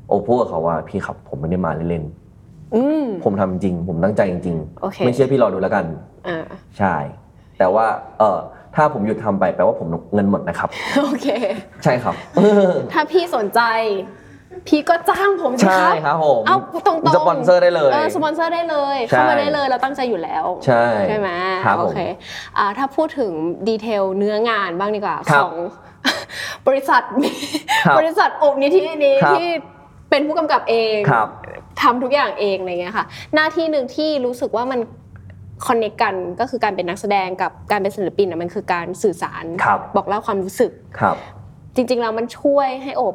[0.08, 2.04] โอพูดกับเขาว่าพี่ครับผมไม่ได้มาเล่น
[2.74, 5.84] อืม ๆผมทำจริง ผมตั้งใจจริงโอเคไม่เชื่อพี่รอดูแล้วกัน
[6.28, 6.38] อ่า
[6.78, 6.94] ใช่
[7.58, 7.86] แต่ว่า
[8.18, 8.38] เออ
[8.76, 10.68] ถ้าผมหยุดทำไปแปลว่าผมเงินหมดนะครับ
[11.02, 11.28] โอเค
[11.84, 12.14] ใช่ครับ
[12.92, 13.60] ถ้าพี่สนใจ
[14.68, 21.30] พี่ก็จ้างผมสิใช่ครับผมเอาตรงๆสปอนเซอร์ได้เลยเออสปอนเซอร์ได้เลยใช่เข้ามาได้เลยเราตั้งใจอยู่แล้ว ใช่ใช่ไหม
[21.64, 21.98] ครับผมโอเค
[22.58, 23.32] อ่าถ้าพูดถึง
[23.68, 25.54] detail เนื้องานบ้างดีกว่าครัขบอง
[26.68, 27.02] บริษัท
[27.86, 29.46] ครับบริษัทโอบนิธินี้ครับที่
[30.10, 31.28] เป็นผู้กำกับเองครับ
[31.82, 34.80] ทำทุกอย่างเองอะไรเงี้ยค่ะ หน้าที่หนึ่งที่รู้สึกว่ามัน
[35.66, 41.16] connect กันก็คือการเป็นนักแสดงกับการเป็นศิลปินอะมันคือการสื่อสารครับบอกเล่าความรู้สึกครับ
[41.74, 43.14] จริงๆแล้วมันช่วยให้อบ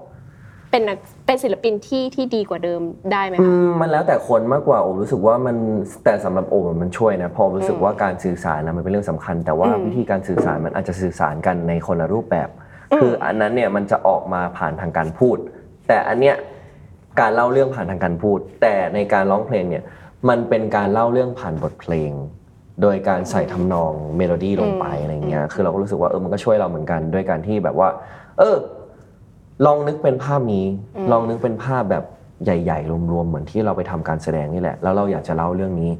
[0.71, 5.55] เป็นนักเป็นศิลปินที่ที่ดีกว่าเดิมได้ไหมอืคะมมันแล้วแต่คนมากกว่าโอมรู้สึกว่ามัน
[6.03, 12.49] แต่สำหรับโอมมันช่วยนะเพอรู้สึกว่าการสื่อสารนะมันเป็นเรื่องสำคัญ แต่ว่าอืมวิธีการสื่อสารมันอาจจะสื่อสารกันในคนละรูปแบบ
[13.01, 15.37] คืออันนั้นเนี่ยมันจะออกมาผ่านทางการพูด
[15.87, 16.35] แต่อันเนี้ย
[17.19, 19.83] การเล่าเรื่องผ่านทางการพูด แต่ในการร้องเพลงเนี่ย
[20.29, 22.11] มันเป็นการเล่าเรื่องผ่านบทเพลง
[22.81, 27.89] โดยการใส่ทำนองเมโลดี้ลงไปอะไรเงี้ย คือเราก็รู้สึกว่าเออมันก็ช่วยเราเหมือนกันด้วยการที่แบบว่า
[28.39, 28.55] เออ
[29.65, 30.65] ลองนึกเป็นภาพนี้
[31.11, 32.03] ลองนึกเป็นภาพแบบ
[32.43, 35.91] ใหญ่ ๆ รวมๆเหมือนที่เราไปทำการแสดงนี่แหละ แล้วเราอยากจะเล่าเรื่องนี้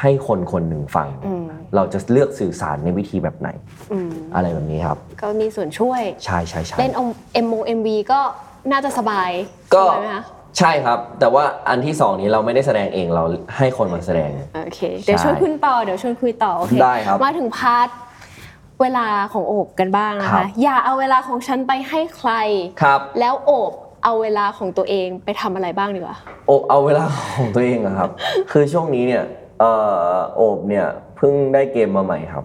[0.00, 3.48] ให้คนคนหนึ่งฟังอืมเราจะเลือกสื่อสารในวิธีแบบไหน
[3.92, 8.20] อืมอะไรแบบนี้ครับ ก็มีส่วนช่วย ใช่ใช่ใช่เล่นเอ็ม MV ก็
[8.72, 9.30] น่าจะสบาย
[9.74, 10.24] ก็สบายไหมคะ
[10.58, 13.24] ใช่ครับ แต่ว่าอันที่สองนี้เราไม่ได้แสดงเองเรา
[13.56, 14.30] ให้คนมาแสดง
[14.64, 17.88] โอเค เดี๋ยวชวนคุยต่อเดี๋ยวชวนคุยต่อโอเคได้ครับ มาถึง part
[18.80, 22.32] เวลาของโอบกันบ้างนะครัคะ บ อย่าเอาเวลาของฉันไปให้ใคร
[22.82, 23.72] ครับ แล้วโอบ
[24.04, 27.04] เอาเวลาของตัวเองไปทำอะไรบ้างดีกว่า โอบเอาเวลา
[27.36, 28.10] ของตัวเองอะครับ
[28.50, 29.24] คือช่วงนี้เนี่ย
[29.60, 29.70] เอ่
[30.12, 30.86] อโอบเนี่ย
[31.16, 32.44] เพิ่งได้เกมมาใหม่ครับ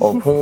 [0.00, 0.38] โอบเพิ่ง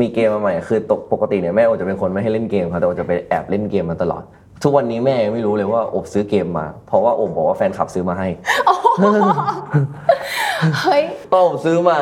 [0.00, 4.22] มีเกมมาใหม่คือตกปกติเนี่ยแม่โอบจะเป็นคนไม่ให้เล่นเกมครับแต่โอบจะไปแอบเล่นเกมมาตลอด
[4.62, 8.28] ทุกวันนี้แม่ยังไม่รู้เลยว่าโอบซื้อเกมมา เพราะว่าโอบบอกว่าแฟนคลับซื้อมาให้
[10.82, 11.98] เฮ้ยตอนผมซื้อมา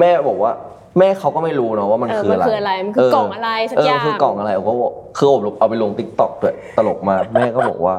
[0.00, 0.52] แม่บอกว่า
[0.98, 7.94] แม่เขาก็ไม่รู้เนาะว่ามันเออคืออะไรมันคืออะไรมันคือกล่องอะไรสักอย่างเคือกล่องอะไรผมก็บอกคือโอบเอาไปลงติ๊กต็อกด้วยตลกมากแม่ก็บอกว่า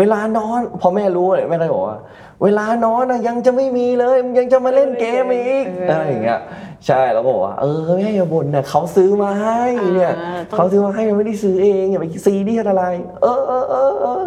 [0.00, 1.98] เวลานอนพอแม่รู้เลยแม่ก็เลยบอกว่า
[2.42, 6.40] เวลานอนนะยังจะไม่มีเลยมึงยังจะมาเล่นเกมอีกอะไรอย่างเงี้ย
[6.86, 9.62] ใช่แล้วก็บอกว่าเออแม่อย่าบ่นนะเขาซื้อมาให้
[9.94, 12.84] เนี่ยอ่าต้องเขาซื้อมาให้ไม่ได้ซื้อเองอย่าไปซีเรียสอะไร
[13.22, 14.22] เออเออเออเออ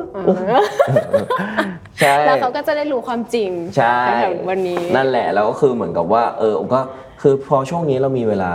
[1.99, 6.81] ใช่แล้วเขาก็จะได้รู้ความจริงใช่ในแบบวันนี้ นั่นแหละแล้วก็คือเหมือนกับว่า เออผมก็
[7.25, 8.53] คือพอช่วงนี้เรามีเวลา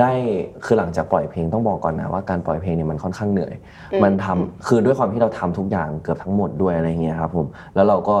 [0.00, 0.12] ได้
[0.64, 3.54] คือหลังจากปล่อยเพลงต้องบอกก่อนนะว่าการปล่อยเพลงเนี่ยมันค่อนข้างเหนื่อย
[4.04, 8.16] มันทำคือด้วยความที่เราทำทุกอย่างเกือบทั้งหมดด้วยอะไรเงี้ยครับผมแล้วเราก็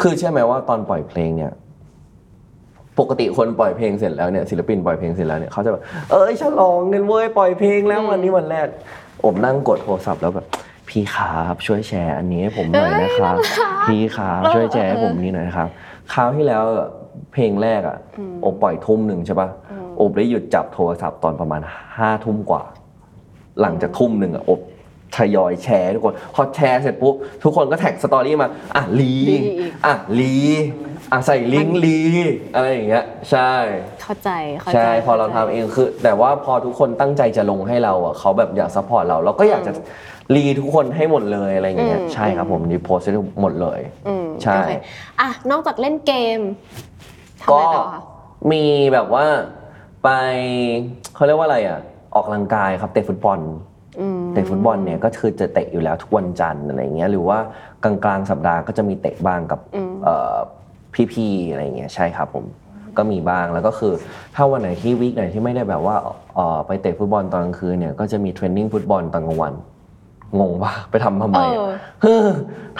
[0.00, 1.52] คือเชื่อไหมว่าตอนปล่อยเพลงเนี่ย
[2.98, 8.66] ปกติคนปล่อยเพลงเสร็จแล้วเนี่ยศิลปินปล่อยเพลงเสร็จแล้วเนี่ยเขาจะแบบเอ้ยฉลองกันเว้ยปล่อยเพลงแล้ววันนี้วันแรก
[9.22, 10.46] ผมนั่งกดโทรศัพท์แล้วแบบ
[10.88, 13.36] พี่ครับช่วยแชร์อันนี้ให้ผมหน่อยนะครับ
[13.86, 15.68] พี่ครับช่วยแชร์ให้ผมนี่หน่อยนะครับ
[16.12, 16.88] คราวที่แล้วอะ
[17.34, 17.98] เพลงแรกอะ
[18.42, 19.48] โอบปล่อยทุ่มหนึ่งใช่ปะ
[19.98, 21.60] โอบได้หยุดจับโทรศัพท์ตอนประมาณ
[21.96, 22.62] ห้าทุ่มกว่า
[23.60, 24.60] หลังจากทุ่มหนึ่งอะโอบ
[25.16, 30.34] ทยอยแชร์ทุกคน พอแชร์เสร็จปุ๊บทุกคนก็แท็กสตอรี่มา อะ re re อีกอะ re
[31.12, 31.98] อะใส่ลิงก์ re
[32.54, 33.52] อะไรอย่างเงี้ยใช่
[34.02, 39.72] เข้าใจเข้าใจ ใช่ พอเราทำเองคือ แต่ว่าพอทุกคนตั้งใจจะลงให้เราอะเขาแบบอยาก support เรา เราก็อยากจะ
[40.34, 44.72] re ทุกคนให้หมดเลยอะไรอย่างเงี้ยอืมใช่ครับผม repost ให้หมดเลยอืมใช่โอเค
[45.20, 46.40] อะนอกจากเล่นเกม
[47.44, 48.02] ทำก็อะไรต่อคะ
[48.52, 49.24] มีแบบว่า
[50.02, 50.08] ไป
[51.14, 51.80] เขาเรียกว่าอะไรอะ
[52.14, 53.40] ออกกำลังกายครับเตะฟุตบอล
[54.00, 57.38] อืมเตะฟุตบอลเนี่ยก็คือจะเตะอยู่แล้วทุกวันจันทร์อะไรเงี้ยหรือว่า
[57.84, 60.34] กลางกลางๆสัปดาห์ก็จะมีเตะบ้างกับอืมเอ่อ
[61.12, 62.44] พี่ๆอะไรเงี้ยใช่ครับผม
[62.96, 63.92] ก็มีบ้างแล้วก็คือ
[64.34, 65.96] ถ้าวันไหนที่วีคไหนที่ไม่ได้แบบว่า
[66.34, 69.54] เอ่อไปเตะฟุตบอลตอนกลางคืนเนี่ยก็จะมีเทรนนิ่งฟุตบอลตอนกลางวัน
[70.40, 71.66] งงว่าไปทำทำไมอะ
[72.02, 72.26] เฮ้อ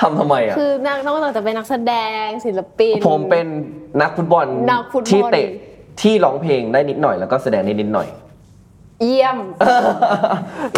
[0.00, 0.70] ทำทำไมอะ คือ
[1.06, 3.46] นอกจากจะเป็นนักแสดงศิลปิน ผมเป็น
[4.00, 5.48] นักฟุตบอลนักฟุตบอล ที่เตะ
[6.00, 8.08] ที่ร้องเพลงได้นิดหน่อยแล้วก็แสดงได้นิดหน่อย
[9.02, 9.38] เยี่ยม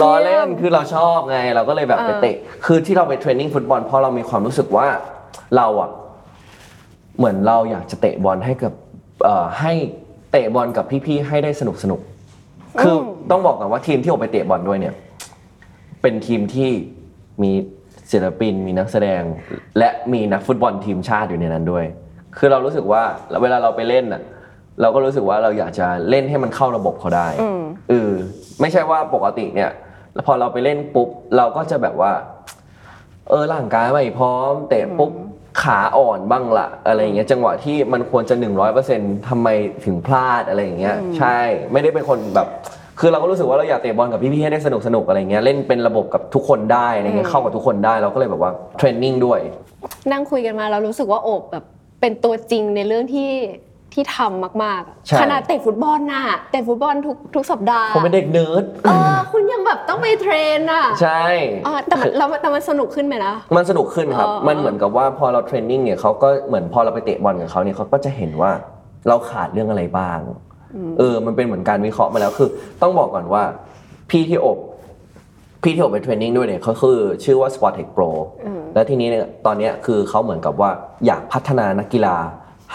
[0.02, 4.86] ล้อเล่นคือเราชอบไง เราก็เลยแบบเออไปเตะ คือที่เราไปเทรนนิ่งฟุตบอลเพราะเรามีความรู้สึกว่า
[5.56, 5.90] เราอะ
[7.18, 8.72] เหมือนเราอยากจะเตะบอลให้กับ
[9.24, 9.72] เอ่อให้
[10.32, 12.98] เตะบอลกับพี่ๆให้ได้สนุกสนุกๆคืออ
[13.30, 14.94] ต้องบอกก่อนว่าทีมที่ผมไปเตะบอลด้วยเนี่ย
[16.02, 16.70] เป็นทีมที่
[17.42, 17.50] มี
[18.10, 19.22] ศิลปินมีนักแสดง
[19.78, 21.84] และมีนักฟุตบอลทีมชาติอยู่ในนั้นด้วย
[22.38, 23.02] คือเรารู้สึกว่า
[23.42, 24.22] เวลาเราไปเล่นอะ
[24.80, 28.12] เราก็รู้สึกว่าเราอยากจะเล่นให้มันเข้าระบบเขาได้อืมเออ
[28.60, 29.70] ไม่ใช่ว่าปกติเนี่ย
[30.26, 32.12] พอเราไปเล่นปุ๊บเราก็จะแบบว่า
[33.28, 35.12] เออร่างกายไม่พร้อมเตะปุ๊บ
[35.62, 38.34] ขาอ่อนบ้างละอะไรอย่างเงี้ยจังหวะที่มันควรจะ
[38.80, 39.48] 100%ทำไม
[39.84, 41.38] ถึงพลาดอะไรอย่างเงี้ยใช่
[41.72, 42.48] ไม่ได้เป็นคนแบบ
[43.00, 49.40] คือเราก็รู้สึกว่าเราอยากเตะบอลกับพี่ๆให้ได้สนุกสนุกๆอะไรเงี้ยเล่นเป็นระบบกับทุกคนได้อะไรเงี้ยเข้ากับทุกคนได้เราก็เลยแบบว่าเทรนนิ่งด้วย
[50.12, 51.64] นั่งคุยกันมาเรารู้สึกว่าโอบแบบ
[52.06, 53.30] เป็นตัวจริงในเรื่องที่
[53.94, 61.22] ที่ทำมากๆอะใช่ขนาดเตะฟุตบอลน่ะเตะฟุตบอลทุกทุกสัปดาห์ผมเป็นเด็กเนิร์ดเออคุณยังแบบต้องไป train อะใช่
[61.64, 68.50] เออแต่มันแล้วแต่มันสนุกขึ้นไหมนะ มันสนุกขึ้นครับเออมันเหมือนกับว่าพอเรา training เนี่ยเขาก็เหมือนพอเราไปเตะบอลกับเขาเนี่ยเขาก็จะเห็นว่า
[69.08, 70.18] เราขาดเรื่องอะไรบ้าง
[70.98, 72.48] เออ มันเป็นเหมือนการวิเคราะห์มาแล้วคือ
[72.82, 73.42] ต้องบอกก่อนว่า
[74.10, 74.58] พี่ที่โอบ
[75.66, 78.10] พี่ที่อบไปเทรนนิ่งด้วยเนี่ยเขาคือชื่อว่า Sport Tech Pro
[78.74, 80.70] แล้วทีนี้เนี่ยตอนเนี้ยคือเขาเหมือนกับว่า
[81.06, 82.16] อยากพัฒนานักกีฬา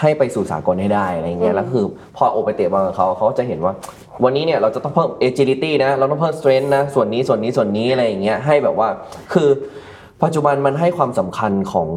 [0.00, 1.84] ให้ไปสู่สากลให้ได้อะไรเงี้ยแล้วคือ
[2.16, 3.72] พออบไปเตะบอลกับเขาเขาก็จะเห็นว่า
[4.24, 8.88] วันนี้เนี่ยเราจะต้องเพิ่ม agility นะเราต้องเพิ่ม strength นะส่วนนี้ส่วนนี้ส่วนนี้อะไรอย่างเงี้ยให้แบบว่า
[9.32, 9.48] คือ
[10.22, 11.88] ปัจจุบันมันให้ความสำคัญของ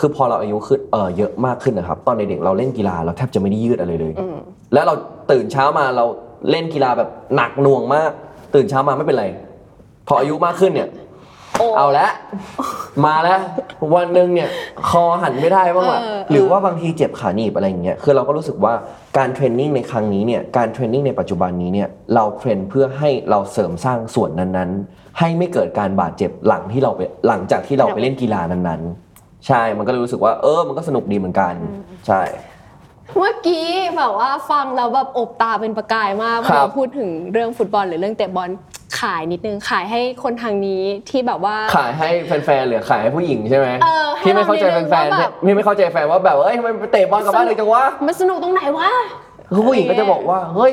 [0.00, 4.12] คือพอเราอายุขึ้นเออเยอะมากขึ้นนะครับ ตอนเด็กๆเราเล่นกีฬาเราแทบจะไม่ได้ยืดอะไรเลย
[4.74, 4.94] แล้วเรา
[5.30, 6.04] ตื่นเช้ามาเรา
[6.50, 8.10] เล่นกีฬาแบบหนักหน่วงมาก
[8.54, 9.26] ตื่นเช้ามาไม่เป็นไร
[10.06, 10.88] พออายุมากขึ้นเนี่ย
[11.58, 12.08] โอ้ เอาละ
[13.06, 13.40] มาแล้ว
[13.94, 14.48] วันหนึ่งเนี่ย
[14.88, 18.74] คอหันไม่ได้บ้างละเออ หรือว่าบางทีเจ็บขาหนีบอะไรอย่างเงี้ยคือเราก็รู้สึกว่า
[19.18, 31.54] การ training ในครั้งนี้เนี่ยการ training ในปัจจุบันนี้เนี่ยเรา train เพื่อให้เราเสริมสร้างส่วนนั้นๆ ให้ไม่เกิดการบาดเจ็บหลังที่เราไปหลังจากที่เราไปเล่นกีฬานั้นๆ ใช่มันก็เลยรู้สึกว่าเออมันก็สนุกดีเหมือนกัน
[32.06, 32.22] ใช่
[33.16, 38.50] เมื่อกี้แบบว่าฟังแล้วแบบอบตาเป็นประกายมากพครัอบเราพูดถึงเรื่องฟุตบอลหรือเรื่องเตะบอล
[39.00, 48.88] ขายนิดนึงขายให้คนทางนี้ที่แบบว่า ขายให้แฟนๆหรือขายให้ผู้หญิงใช่ไหมเออให้ที่ไม่เข้าใจเรานิดนึงแฟนว่าแบบๆพี่ไม่เข้าใจแฟนว่าแบบเอ้ยทำไมไปเตะบอลกับบ้านเลยจังวะมันสนุกตรงไหนวะ
[49.54, 50.72] คือผู้หญิงก็จะบอกว่าเฮ้ย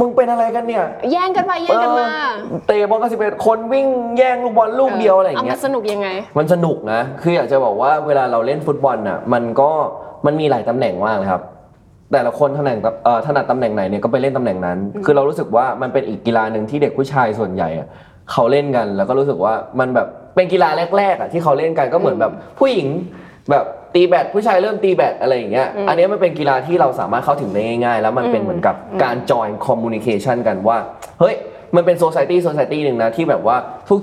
[0.00, 3.86] มึงเป็นอะไรกันเนี่ยแย่งกันไปแย่งกันมาเออเตะบอลกันสิบเอ็ดคนวิ่ง
[4.18, 9.70] แย่งลูกบอลลูกเดียวอะไรอย่างเอาเงี้มายสนุกยังไง มันสนุกนะ คืออยากจะบอกว่าเวลาเราเล่นฟุตบอลน่ะ มันก็
[10.26, 11.42] มันมีหลายตำแหน่งมากเลยครับ
[12.12, 17.88] แต่ละคนถนัดเอ่อถนัดตำแหน่งไหนเนี่ยก็ไปเล่นตำแหน่งนั้น คือเรารู้สึกว่ามันเป็นอีกกีฬาหนึ่งที่เด็กผู้ชายส่วนใหญ่อะ
[18.32, 22.88] เขาเล่นกัน แล้วก็รู้สึกว่ามันแบบเป็นกีฬาแรกๆอะที่เขาเล่นกันก็เหมือนแบบผู้หญิง
[23.50, 23.64] แบบ
[23.94, 30.78] ตีแบดผู้ชายเริ่มตีแบดอะไรอย่างเงี้ย อันนี้มันเป็นกีฬาที่เราสามารถเข้าถึงได้ง่ายๆ แล้วมันเป็นเหมือนกับการจอยคอมมูนิเคชันกันว่า
[31.20, 31.34] เฮ้ย
[31.76, 33.56] มันเป็นโซซ i ตี้โซซ i ตี้หนึ่งนะที่แบบว่า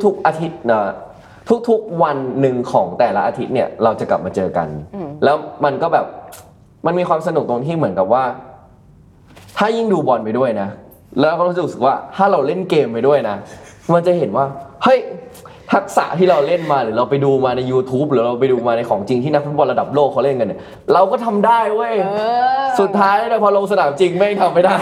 [0.03, 0.81] ทุกๆอาทิตย์นะ
[1.69, 4.67] ทุกๆวันหนึ่งของแต่ละอาทิตย์เนี่ยเราจะกลับมาเจอกัน
[5.23, 5.35] แล้ว
[5.65, 6.05] มันก็แบบ
[6.85, 8.23] มันมีความสนุกตรงที่เหมือนกับว่า
[9.57, 10.69] ถ้ายิ่งดูบอลไปด้วยนะ
[11.19, 13.35] แล้วก็รู้สึกว่าถ้าเราเล่นเกมไปด้วยนะ
[13.93, 14.45] มันจะเห็นว่า
[14.83, 14.99] เฮ้ย
[15.75, 20.59] ทักษะที่เราเล่นมาหรือเราไปดูมาใน YouTube หรือเราไปดูมาในของจริงที่นักฟุตบอลระดับโลกเขาเล่นกันเนี่ย
[20.93, 21.93] เราก็ทำได้เว้ย
[22.79, 24.77] สุดท้ายเนี่ยพอลงสนามจริงไม่งทำไม่ได้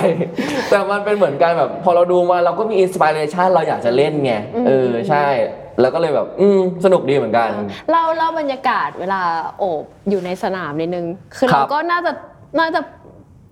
[0.69, 4.33] แต่มันเป็นเหมือนกันแบบ พอเราดูมาเราก็มีอินสปิเรชันเราอยากจะเล่นไง
[4.67, 5.25] เออใช่
[5.81, 7.49] แล้วก็เลยแบบ อืมสนุกดีเหมือนกัน
[7.91, 9.21] เล่าเล่าบรรยากาศเวลา
[9.59, 11.05] โอบอยู่ในสนามนิดนึง
[11.37, 12.11] คือครัเราบก็น่าจะ
[12.59, 12.81] น่าจะ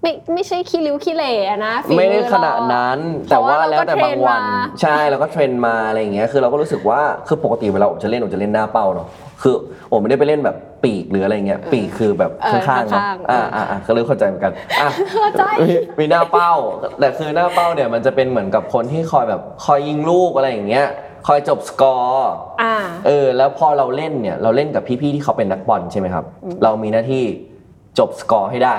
[0.02, 3.00] ไม่ไม่ใช่ขี้ริ้วขี้เหร่อะนะฝีไม่ได้อเรขนาดนั้น
[3.32, 4.42] แต่ว่าแล้วแต่บางวัน
[4.82, 9.08] ใช่แล้วก็เทรนมาอะไรอย่างเงี้ยคือเราก็รู้สึกว่าคือปกติเวลาผมจะเล่นผมจะเล่นหน้าเป้าเนาะ
[9.42, 9.56] คือ
[9.92, 16.52] ผมไม่ได้ไปเล่นแบบปีกหรืออะไรเงี้ยปีกคือแบบเออข้างๆเนาะข้างๆอ่าอ่าอ่าก็เลยเข้าใจเหมือนกันอะเข้าใจมีมีหน้าเป้า
[17.00, 20.88] แต่คือหน้าเป้าเนี่ยมันจะเป็นเหมือนกับคนที่คอยแบบคอยยิงลูกอะไรอย่างเงี้ย
[21.28, 22.76] คอยจบสกอร์อ่า
[23.08, 26.26] เออ แล้วพอเราเล่นเนี่ย เราเล่นกับพี่ๆที่เขาเป็นนักบอลใช่ไหมครับ
[26.64, 27.24] เรามีหน้าที่
[28.00, 28.78] จบสกอร์ให้ได้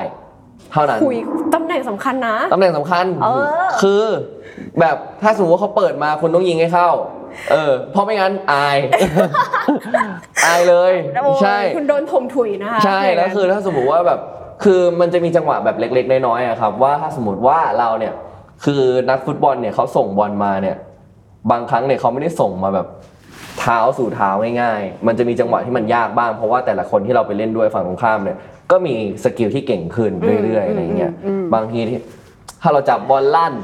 [0.73, 1.17] เท่านั้นคุย
[1.55, 3.45] ตำแหน่งสำคัญนะ ตำแหน่งสำคัญ เออ
[3.83, 4.05] คือ
[4.81, 6.89] แบบถ้าสมมติว่าเขาเปิดมาคุณต้องยิงให้เข้า
[7.53, 8.79] เออ เพราะไม่งั้นอาย
[10.47, 14.21] อายเลย โอ้ยใช่ คุณโดนถมถุยนะคะใช่แล้วคือถ้าสมมติว่าแบบ
[14.65, 18.15] คือมันจะมีจังหวะแบบเล็ก ๆ น้อยๆอะครับว่าถ้าสมมติว่าเราเนี่ย
[18.65, 20.77] คือนักฟุตบอลเนี่ยเขาส่งบอลมาเนี่ย
[21.51, 22.87] บางครั้งเนี่ยเขาไม่ได้ส่งมาแบบ
[23.61, 24.31] เท้าสู่เท้า
[24.61, 28.39] ง่ายๆ มันจะมีจังหวะที่มันยากบ้าง เพราะว่าแต่ละคนที่เราไปเล่นด้วยฝั่งตรงข้ามเนี่ย
[28.71, 30.13] ก็มี skill ที่เก่งขึ้น
[30.45, 31.13] เรื่อยๆอะไรเงี้ย
[31.55, 31.99] บางทีที่
[32.63, 33.55] ถ้าเราจับบอลลั่น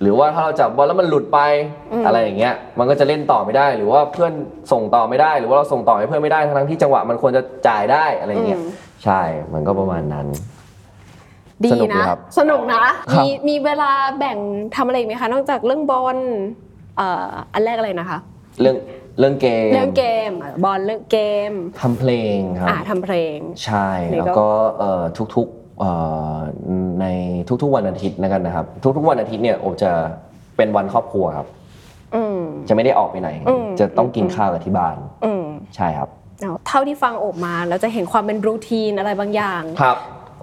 [0.00, 1.40] หรือว่าถ้าเราจับบอลแล้วมันหลุดไป
[2.06, 4.32] อะไรอย่างเงี้ย มันก็จะเล่นต่อไม่ได้ หรือว่าเพื่อน
[4.72, 8.60] ส่งต่อไม่ได้ หรือว่าเราส่งต่อให้เพื่อนไม่ได้ ทั้งๆที่จังหวะมันควรจะจ่ายได้อะไรเงี้ย
[9.04, 9.20] ใช่
[9.52, 10.26] มันก็ประมาณนั้น
[11.64, 14.38] ดีสนุกดีนะครับสนุกนะครับมีมีเวลาแบ่ง
[14.76, 16.18] ทำอะไรอีกไหมคะ นอกจากเรื่องบอล
[16.96, 18.18] เอ่ออันแรกอะไรนะคะ
[18.60, 18.76] เรื่อง
[19.18, 21.18] เรื่องเกมเรื่องเกมอะบอลเรื่องเก
[21.50, 25.02] มทำเพลงครับอ่าทำเพลง ใช่นี่ก็แล้วก็เอ่อ
[25.36, 25.90] ทุกๆเอ่
[26.32, 26.36] อ
[27.00, 27.06] ใน
[27.62, 29.92] ทุกๆวันอาทิตย์แล้วกันนะครับ ทุกๆวันอาทิตย์เนี่ยโอจะ
[30.56, 31.46] เป็นวันครอบครัวครับ
[32.14, 35.44] อืมจะไม่ได้ออกไปไหนอืมจะต้องกินข้าวกับที่บ้านอืม
[35.76, 36.08] ใช่ครับ
[36.40, 39.96] เอาเท่าที่ฟังโอบมาแล้วจะเห็นความเป็นรูทีนอะไรบางอย่าง ครับ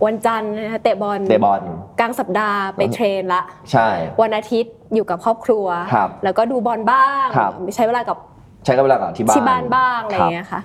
[0.06, 1.64] วันจันทร์นะคะเตะบอลเตะบอลก
[2.04, 3.88] ลางสัปดาห์ไปเทรนละใช่
[4.22, 8.18] วันอาทิตย์อยู่กับครอบครัว ครับแล้วก็ดูบอลบ้างครับ ใช้เวลากับ
[8.66, 10.62] ใช้กับเวลากับที่บ้าน ที่บ้านบ้างอะไรคอย่างเงี้ยค่ะ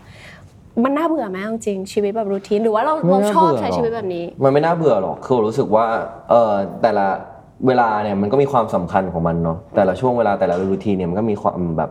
[0.85, 5.87] มันน่าเบื่อไหมเอาจริงชีวิตแบบรูทีนหรือว่าเราไม่เราน่าชอบเบื่อใช้หรอก ชีวิตแบบนี้ มันไม่น่าเบื่อหรอก คือผมรู้สึกว่า
[6.31, 7.07] เออแต่ละ
[7.67, 11.91] เวลาเนี่ยมันก็มีความสำคัญของมันเนาะ แต่ละช่วงเวลาแต่ละรูทีนเนี่ยมันก็มีความแบบ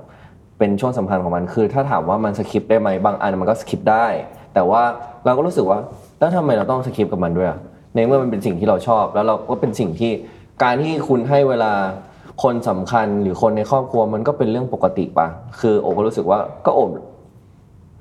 [0.58, 4.06] เป็นช่วงสำคัญของมัน คือ ถ้าถามว่ามันสคิปได้ไหมบางอันมันก็สคิปได้
[4.54, 4.82] แต่ว่า
[5.26, 5.80] เราก็รู้สึกว่า
[6.20, 7.60] แล้วทำไมเราต้องสคิปกับมันด้วยอะ
[7.98, 10.12] ในเมื่อมันเป็นสิ่งที่เราชอบ แล้วเราก็เป็นสิ่งที่
[10.64, 11.72] การที่คุณให้เวลา
[12.44, 15.28] คนสำคัญหรือคนในครอบครัวมันก็เป็นเรื่องปกติปะ
[15.60, 16.90] คือโอก็รู้สึกว่าก็โอบ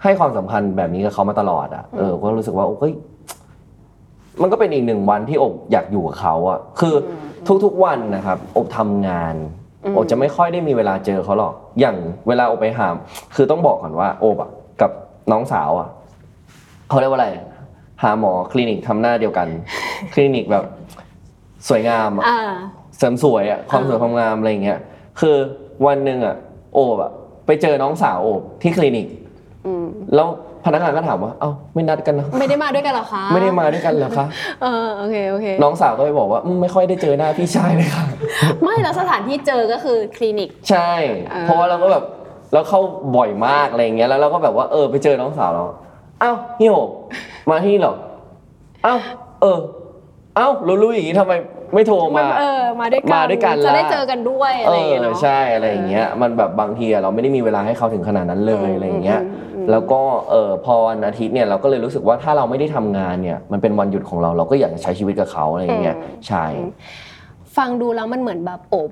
[0.03, 2.95] ให้ความสำคัญแบบนี้กับเขามาตลอดอะเออก็รู้สึกว่าโอ้เฮ้ย
[4.43, 6.95] มันก็เป็นอีกหนึ่งวันที่อบอยากอยู่กับเขาอะคือ
[7.65, 9.35] ทุกๆวันนะครับอบทำงาน
[9.97, 11.97] อบจะไม่ค่อยได้มีเวลาเจอเขาหรอก อย่าง
[12.29, 12.89] เวลาอบไปหา
[13.37, 14.91] คือต้องบอกก่อนว่า โอบอะกับ
[15.33, 15.89] น้องสาวอะ
[16.89, 17.29] เขาเรียกว่าอะไร
[18.03, 19.49] หาหมอคลินิกทำหน้าเดียวกัน
[20.15, 20.65] คลินิกแบบ
[21.69, 22.41] สวยงามอะอ่า
[22.99, 24.79] เสริมสวยอะความสวยความงามอะไรอย่างเงี้ย
[25.21, 25.37] คือ
[25.87, 26.37] วันหนึ่งอะ
[26.75, 27.11] โอบอะ
[27.47, 29.07] ไปเจอน้องสาวโอบที่คลินิก
[29.67, 30.27] อืมแล้ว
[30.65, 34.27] พนักงานก็ถามว่า เอ้าไม่นัดกันนะไม่ได้มาด้วยกันเหรอคะ ไม่ได้มาด้วยกันเหรอคะ
[34.63, 38.05] เออโอเคโอเค น้องสาวก็ไปบอกว่าอืมไม่ค่อยได้เจอหน้าพี่ชายเลยค่ะ
[38.63, 40.91] ไม่แล้วสถานที่เจอก็คือคลินิก ใช่
[41.33, 42.05] อ่าเพราะว่าเราก็แบบ
[42.53, 42.81] เราเข้า
[43.17, 45.63] บ่อยมากอะไรอย่างเงี้ยแล้วเราก็แบบว่าเออไปเจอน้องสาวเรา
[46.23, 46.79] อ้าวเฮียโห
[47.51, 47.95] มาที่นี่เหรอ
[48.87, 48.99] อ้าว
[49.43, 49.59] เออ
[50.39, 51.33] อ้าวรู้รู้อย่างงี้ทำไม
[51.75, 66.45] ไม่โทรมาเออมาด้วยกันมาด้วยกันจะได้ล่ะ เจอกันด้วยอะเอไรอย่างเงี้ยอเนาะ ใช่อะไรอย่างเงี้ยมันแบบบางทีอะเราไม่ได้มีเวลาให้เขาถึงขนาดนั้นเลยอืมอะไรอย่างเงี้ยอืมอืม แล้วก็เออพอวันอาทิตย์เนี่ยเราก็เลยรู้สึกว่าถ้าเราไม่ได้ทำงานเนี่ยมันเป็นวันหยุดของเราเราก็อยากจะใช้ชีวิตกับเขาอะไรอย่างเงี้ยใช่
[67.57, 68.91] ฟังดูแล้วมันเหมือนแบบโอบ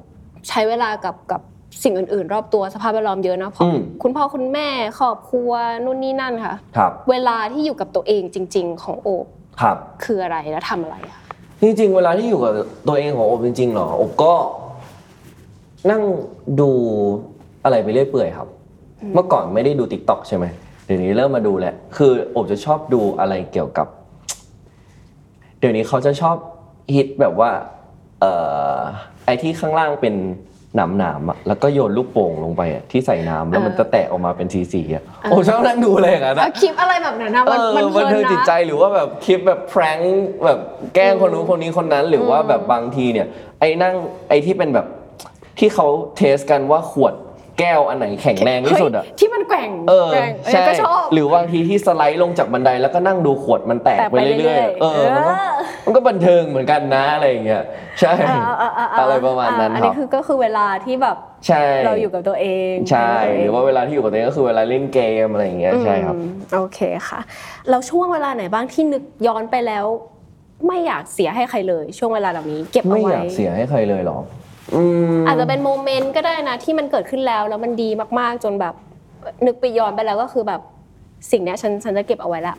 [0.49, 1.41] ใช้เวลากับกับ
[1.83, 4.69] สิ่งอื่น ๆ รอบตัวสภาพแวดล้อมเยอะเนาะเพราะอืม คุณพ่อคุณแม่
[4.99, 5.51] ครอบครัว
[5.85, 9.27] นู่นนี่นั่นค่ะ ครับเวลาที่อยู่กับตัวเองจริง ๆ ของโอบ
[9.61, 11.19] ครับ คืออะไรแล้วทำอะไรอะ
[11.61, 12.53] จจริงๆ เวลาที่อยู่กับ
[12.89, 14.33] ตัวเองของอบจริงๆเหรออบก็
[15.91, 16.03] นั่ง
[16.61, 16.71] ดู
[17.65, 18.49] อะไรไปเรื่อยเปื่อยครับ
[19.15, 20.45] เมื่อก่อนไม่ได้ดูติ๊กต็อกใช่ไหม
[20.87, 23.87] เดี๋ยวนี้เริ่มมาดูแหละ คืออบจะชอบดูอะไรเกี่ยวกับ
[25.59, 26.37] เดี๋ยวนี้เขาจะชอบ
[26.95, 27.51] ฮิตแบบว่า
[28.21, 28.33] เอ่
[28.75, 28.77] อ
[29.25, 30.15] ไอ้ที่ข้างล่างเป็น
[30.77, 39.99] หนามหนามๆอะแล้วก็โยนลูกโป่งลงไปอะที่ใส่น้ำแล้วมันจะแตกออกมาเป็นสีสีๆอะโอ้ชอบนั่งดูเลยอย่างนั้นแล้อะวคลิปอะไรแบบนั้นนะเอมันอมันเพลิบันนเทิงจิตใจนะ หรือว่าแบบคลิปแบบแพร้ง
[40.45, 40.59] แบบ
[40.95, 43.27] แกล้งคนนู้นคนนี้คนนั้น หรือว่าแบบบางทีเนี่ย
[43.61, 43.95] ไอ้นั่ง
[44.29, 44.87] ไอ้ที่เป็นแบบ
[45.59, 47.15] ที่เขาเทสกันว่าขวด
[47.59, 55.53] แก้วอันไหนแข็งแรงที่สุดอะเฮ้ยที่มันแกว่งเออแกว่งเออใช่ก็ชอบ หรือบางทีที่สไลด์ลงจากบันไดแล้วก็นั่งดูขวดมันแตกแตกไปไปเรื่อยเรื่อยๆๆเออมันก็เออ
[55.85, 57.63] มันก็บันเทิงเหมือนกันนะอะไรอย่างเงี้ย
[58.01, 61.17] ใช่ เออเออเออเอออะไรประมาณนั้นอันครันี้บ คือก็คือเวลาที่แบบ
[61.49, 67.21] ใช่เราอยู่กับตัวเองใช่กับตัวเงหรือว่าเวลาที่อยู่กับตัวเองก็คือเวลาเล่นเกมอะไรอย่างเงี้ยใช่ครับ อืมโอเคค่ะ
[67.69, 69.85] แล้วช่วงเวลาไหนบ้างที่นึกย้อนไปแล้ว
[70.67, 74.19] ไม่อยากเสียให้ใครเลย ช่วงเวลาเหล่านี้ เก็บเอาไม่ไว้อยากเสียให้ใครเลยเหรอ
[74.75, 74.83] อื
[75.21, 77.89] มอาจจะเป็นโมเมนต์ก็ได้นะที่มันเกิดขึ้นแล้วแล้วมันดี
[78.19, 78.75] มากๆจนแบบ
[79.47, 80.61] นึกไปย้อนไปแล้วก็คือแบบ
[81.31, 82.55] สิ่งเนี้ยฉันฉันจะเก็บเอาไว้ละ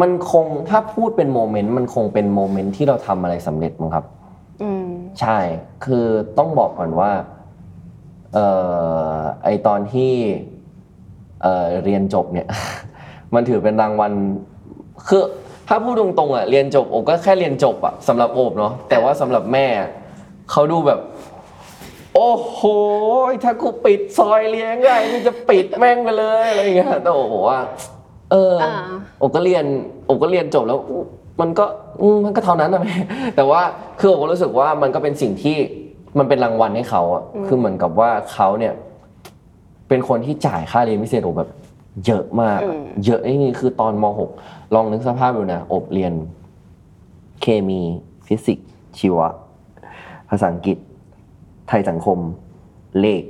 [0.00, 4.04] มันคงถ้าพูดเป็น moment มันคงเป็น moment ที่เราทำอะไรสำเร็จมั้งครับ
[4.62, 4.86] อืม
[5.20, 5.38] ใช่
[5.84, 6.06] คือ
[6.38, 7.10] ต้องบอกก่อนว่า
[8.34, 8.46] เอ่
[9.14, 10.12] อ ไอตอนที่
[11.42, 12.46] เอ่อ เรียนจบเนี่ย
[13.34, 14.12] มันถือเป็นรางวัล
[15.08, 15.22] คือ
[15.68, 19.66] ถ้าพูดตรงๆอะ เรียนจบโอบก็แค่เรียนจบอะสำหรับโอบเนาะ แต่ว่าสำหรับแม่
[20.50, 21.00] เขาดูแบบ
[22.14, 22.60] โอ้โห
[23.44, 27.60] ถ้ากูปิดซอยเลี้ยงไงกูจะปิดแม่งไปเลยอะไรอย่างเงี้ยแต่โอบบอกว่า
[28.30, 28.72] เอออ่า
[29.18, 29.64] โอบก็เรียน
[30.06, 30.78] โอบก็เรียนจบแล้ว
[31.40, 31.64] มันก็
[32.00, 32.96] อืมมันก็เท่านั้นนะแม่
[33.36, 33.62] แต่ว่า
[34.00, 35.56] คือโอบก็รู้สึกว่ามันก็เป็นสิ่งที่
[36.18, 38.74] มันเป็นรางวัลให้เขาอะคือเหมือนกับว่าเขาเนี่ย
[39.88, 41.50] เป็นคนที่จ่ายค่าเรียนพิเศษโอบแบบ
[42.06, 44.04] เยอะมากอะเยอะนี่คือตอนม
[44.40, 46.12] .6 ลองนึกสภาพดูนะโอบเรียน
[47.42, 47.80] เคมี
[48.26, 48.68] ฟิสิกส์
[48.98, 49.28] ชีวะ
[50.32, 50.78] ภาษาอังกฤษ
[51.68, 52.18] ไทยสังคม
[53.00, 53.22] เลข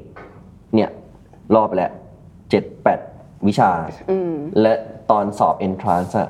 [0.75, 0.91] เนี่ย
[1.55, 1.93] รอบไปแล้ว
[2.51, 3.01] เจ็ดแปด
[3.47, 3.71] วิชา
[4.11, 4.73] อืม และ
[5.11, 6.29] ตอนสอบ entrance อะ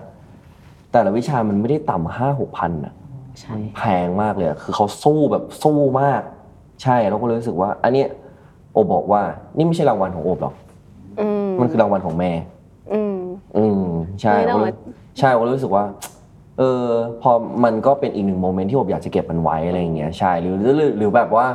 [0.93, 2.95] แต่ละวิชามันไม่ได้ต่ำห้าหกพันอะ
[3.41, 6.23] ใช่ แพงมากเลยอะคือเขาสู้แบบสู้มาก
[6.83, 8.09] ใช่แล้วก็เลยรู้สึกว่า อันเนี้ย
[8.73, 9.23] โอบบอกว่า
[9.57, 10.55] นี่ไม่ใช่รางวัลของโอบหรอก
[11.21, 12.33] อืมมันคือรางวัลของแม่
[12.93, 13.17] อืม
[13.57, 13.83] อืม
[14.21, 14.77] ใช่ไม่ต้องโอมารู้
[15.19, 16.89] ใช่โอรู้สึกว่าเออ
[17.23, 17.31] พอ
[17.65, 21.47] มันก็เป็นอีกหนึ่งโมเมนต์ที่ผมอยากจะเก็บมันไว้อะไรอย่างเงี้ยใช่หรือหรือหรือหรือแบบว่า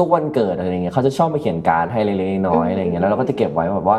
[0.00, 3.98] ทุกๆวันเกิดอะไรอย่างเงี้ยเขาจะชอบมาเขียนการ์ดให้เล็กๆน้อยๆอะไรอย่างเงี้ยแล้วเราก็จะเก็บไว้แบบว่า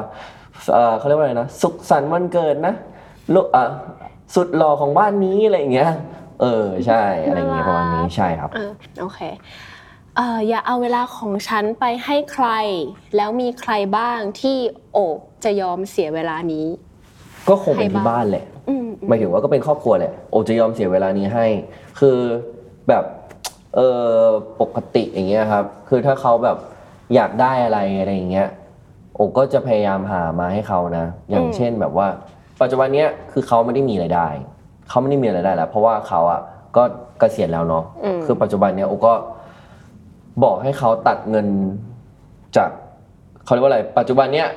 [0.73, 2.73] เออเขาเรียกว่าอะไรนะสุขสันต์วันเกิดนะ
[3.33, 3.63] ลูกอะ
[4.35, 5.91] สุดหล่อของบ้านนี้อะไรอย่างเงี้ย
[6.41, 9.19] เออใช่อะไรอย่างเงี้ยประมาณนี้ใช่ครับเออโอเค
[10.15, 12.47] เอ่ออย่าเอาเวลาของฉันไปให้ใคร
[13.15, 14.57] แล้วมีใครบ้างที่
[14.93, 16.67] โอบจะยอมเสียเวลานี้
[17.49, 18.51] ก็คงเป็นใครบ้างที่บ้านแหละอืม
[19.07, 21.45] หมายถึงว่าก็เป็นครอบครัวแหละโอจะยอมเสียเวลานี้ให้
[21.99, 22.18] คือ
[22.89, 23.03] แบบ
[23.76, 24.18] เออ
[24.62, 26.57] ปกติอย่างเงี้ยครับ คือถ้าเขาแบบ
[27.16, 28.47] อยากได้อะไรอะไรอย่างเงี้ย
[29.16, 32.07] โอก็จะพยายามหามาให้เขานะ อย่างเช่นแบบว่า
[32.62, 34.28] ปัจจุบันเนี้ยคือเขาไม่ได้มีรายได้
[34.89, 36.41] เขาไม่ได้มีรายได้แล้ว เพราะว่าเขาอะ
[36.76, 36.84] ก็
[37.20, 37.84] เกษียณแล้วเนาะ
[38.26, 39.14] คือปัจจุบันเนี้ยโอก็
[40.43, 41.47] บอกให้เขาตัดเงิน
[42.57, 42.70] จาก
[43.43, 44.47] เขาเรียกว่าอะไร ปัจจุบันเนี้ย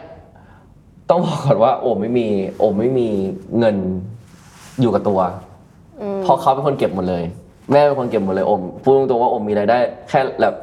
[1.10, 2.26] ต้องบอกก่อนว่า โอมไม่มี
[2.58, 3.08] โอมไม่มี
[3.58, 3.76] เงิน
[4.80, 5.20] อยู่กับตัว
[6.22, 7.24] เพราะเขาเป็นคนเก็บหมดเลย
[7.72, 9.78] แม่เป็นคนเก็บหมดเลยโอมพูดตรงๆว่าโอมมีรายได้
[10.08, 10.54] แค่แบบ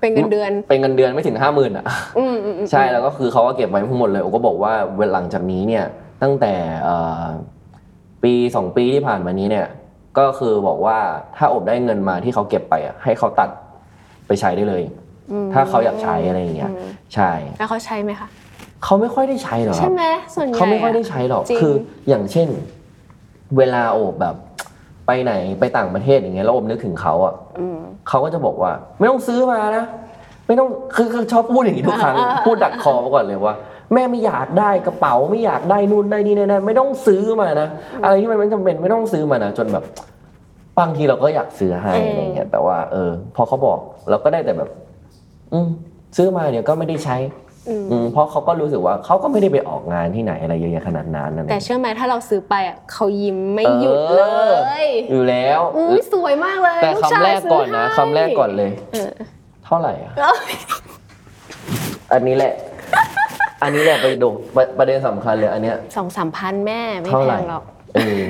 [0.00, 1.84] เป็นเงินเดือนเป็นเงินเดือนไม่ถึงห้าหมื่นอะ
[2.18, 5.84] อืมอืมอืมใช่แล้วก็คือเขาก็เก็บไว้ทั้งหมดเลยโอก็บอกว่าเวลาหลังจากนี้เนี่ย
[6.22, 7.24] ตั้งแต่เอ่อ
[8.22, 9.66] ปีสองปีที่ผ่านมานี้เนี่ย
[10.18, 10.98] ก็คือบอกว่า
[11.36, 13.50] ถ้าโอบได้เงินมาที่เขาเก็บไปอะให้เขาตัด
[14.26, 14.82] ไปใช้ได้เลย
[15.52, 16.72] ถ้าเขาอยากใช้อะไรอย่างเงี้ย
[17.14, 18.28] ใช่แล้วเขาใช้ไหมคะ
[18.84, 20.04] เขาไม่ค่อยได้ใช้หรอกคใช่รับไหม
[20.34, 21.74] ส่วนใหญ่ เขาไม่ค่อยได้ใช้หรอกจริง คือ
[22.08, 22.48] อย่างเช่น
[23.56, 24.34] เวลาโอบแบบ
[25.06, 29.84] ไปไหนไปต่างประเทศอย่างเงี้ยแล้วโอบนึกถึงเขาอะอืม เขาก็จะบอกว่า ไม่ต้องซื้อมานะ
[30.46, 32.16] ไม่ต้องคือคือชอบพูดอย่างนี้ทุกครั้ง
[32.46, 33.56] พูดดักคอมาก่อนเลยว่า
[33.94, 37.68] แม่ไม่อยากได้กระเป๋าไม่อยากได้นู่นได้นี่นั่นไม่ต้องซื้อมานะ
[38.02, 39.84] อะไรที่มันไม่จำเป็นไม่ต้องซื้อมานะจนแบบ
[40.78, 43.78] บางทีเราก็อยากซื้อให้อะไรเงี้ยแต่ว่า เออ พอเขาบอก
[44.10, 44.70] เราก็ได้แต่แบบ
[45.52, 45.68] อืม
[46.16, 47.16] ซื้อมาเดี๋ยวก็ไม่ได้ใช้
[47.68, 54.28] อืมเพราะเขาก็รู้สึกว่าเขาก็ไม่ได้ไปออกงานที่ไหนอะไรเยอะแยะขนาดนั้นนั่นแต่เชื่อไหมถ้าเราซื้อไปอะเขายิ้มไม่หยุดเลอ
[54.70, 59.10] อยอยู่แล้วอุ้ยสวยมากเลยแต่ลูคำชายแรกก่อนซื้นะให้คำแรกก่อนเลยเออ
[59.64, 60.38] เท่าไหร่อะ เอ้ย
[62.12, 62.52] อันนี้แหละ
[63.62, 67.64] อันนี้แหละไปดูประประเด็นสำคัญเลยอันเนี้ย สองสามพันแม่ไม่เท่าแพไหร่งหรอก
[67.94, 68.22] เออ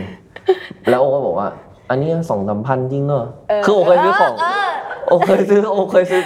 [0.90, 1.48] แล้วโอก็บอกว่า
[1.90, 4.70] อันนี้สองสามพันจริงเหรอเออคือโอเคยซื้อของ เออ
[5.10, 6.22] โอเคยซื้อ โอเคยซื้อ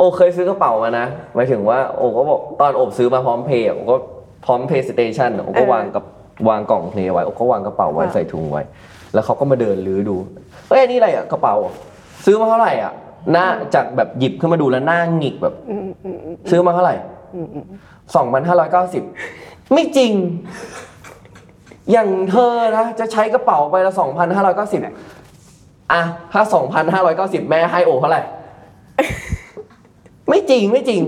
[0.00, 3.96] โอเคยซื้อกระเป๋ามานะหมายถึงว่าโอก็บอกตอนโอบซื้อมาพร้อมเพย์โอก็
[4.44, 6.04] พร้อมเพย์สเตชันโอก็วางกับ
[6.48, 8.62] วางกล่องเพลย์ไว้โอก็วางกระเป๋าไว้ใส่ถุงไว้
[9.14, 10.16] แล้วเขาก็มาเดินลื้อดู
[10.68, 11.54] เฮ้ยอันนี่อะไรอะกระเป๋า
[12.24, 12.92] ซื้อมาเท่าไหร่อะ
[13.32, 15.54] หน้าจากแบบหยิบขึ้นมาดูแล้วหน้าหงิกแบบ
[16.50, 16.96] ซื้อมาเท่าไหร่
[18.16, 19.02] สองพันห้าร้อยเก้าสิบ
[19.72, 20.12] ไม่จริง
[21.92, 24.80] อย่างเธอนะจะใช้กระเป๋าไปละสองพันห้าร้อยเก้าสิบ
[25.92, 28.22] อะถ้าสองพันห้าร้อยเก้าสิบแม่ให้โอเท่าไหร่
[30.30, 31.00] ไม่จริงไม่จริง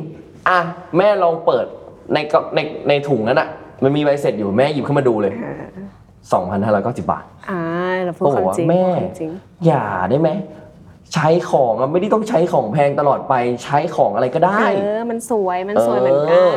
[0.48, 0.60] อะ
[0.96, 1.66] แม่ลองเปิด
[2.14, 3.48] ในกในในถุงนั้นอะ
[3.82, 5.32] มันมีใบเสร็จอยู่แม่หยิบขึ้นมาดูเลย
[6.32, 7.60] สองพันห้าร้อยเก้าสิบบาท อ่า
[8.04, 9.30] เราพูดก็คบอวากมว่าจริงแม่ พูดความจริง
[9.66, 10.30] อย่าได้ไหม
[11.14, 16.54] ใช้ของอะไม่ได้ต้องใช้ของแพงตลอดไปใช้ของอะไรก็ได้เออ มันสวย มันสวยเหมือนกันเออ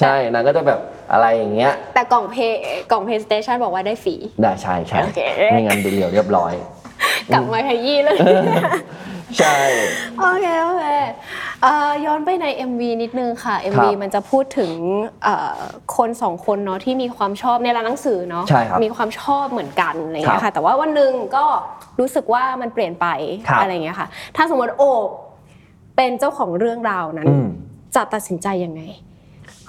[0.00, 0.80] ใช่นางก็จะแบบ
[1.12, 2.60] อะไรอย่างเงี้ย แต่กล่องเพย์
[2.90, 5.20] กล่องเพย์สเตชันบอกว่าได้ฟรี ได้ใช่ใช่โอเค
[5.52, 6.52] ไม่งั้นดูเดียวเรียบร้อย
[7.32, 8.16] กลับมาขยี้เลย
[9.38, 9.58] ใช่
[10.18, 10.84] โอเคโอเค
[11.62, 14.72] เอ่อย้อนไปใน MV นิดนึงค่ะ MV ครับมันจะพูดถึง
[15.22, 15.58] เอ่อ
[15.96, 21.44] คนสองคนเนาะที่มีความชอบในร้านหนังสือเนาะใช่ครับมีความชอบเหมือนกันอะไรอย่างเงี้ยครัค่ะบแต่ว่าวันหนึ่งก็
[22.00, 23.06] รู้สึกว่ามันเปลี่ยนไป
[23.48, 25.08] ครับ อะไรอย่างเงี้ยค่ะ ถ้าสมมติโอบ
[25.96, 27.46] เป็นเจ้าของเรื่องราวนั้น อืม
[27.96, 28.82] จะตัดสินใจยังไง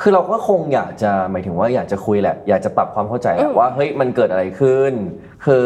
[0.02, 4.94] คือเราก็คงอยากจะหมายถึงว่าอยากจะคุยแหละ อยากจะปรับความเข้าใจแหอืละมว่าเฮ้ยมันเกิดอะไรขึ้น
[5.46, 5.64] คือ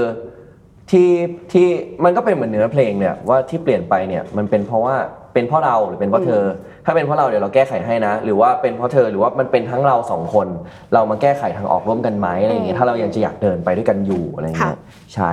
[0.94, 1.10] ที่
[1.54, 1.68] ที่
[2.04, 4.96] มันก็เป็นเหมือนเนื้อเพลงเนี่ยว่าที่เปลี่ยนไปเนี่ยมันเป็นเพราะว่า
[5.34, 6.44] เป็นเพราะเราหรือเป็นเพราะเธอ
[6.86, 10.48] ถ้าเป็นเพราะเราเดี๋ยวเราแก้ไขให้นะ หรือว่าเป็นเพราะเธอหรือว่ามันเป็นทั้งเราสองคน
[10.94, 14.80] เรามาแก้ไขทางออกร่วมกันไหมอะไรอย่างเงี้ยถ้าเรายังจะอยากเดินไปด้วยกันอยู่อะไรอย่างเงี้ย
[15.14, 15.32] ใช่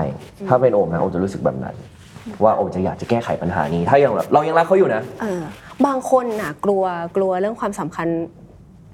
[0.48, 1.74] ถ้าเป็นโอมนะโอมจะรู้สึกแบบนั้น
[2.42, 5.42] ว่าโอมจะอยากจะแก้ไขปัญหานี้ ถ้ายังแบบเรายังรักเขาอยู่นะเออ
[5.86, 6.84] บางคนน่ะกลัว
[7.16, 8.24] กลัวเรื่องความสัมพันธ์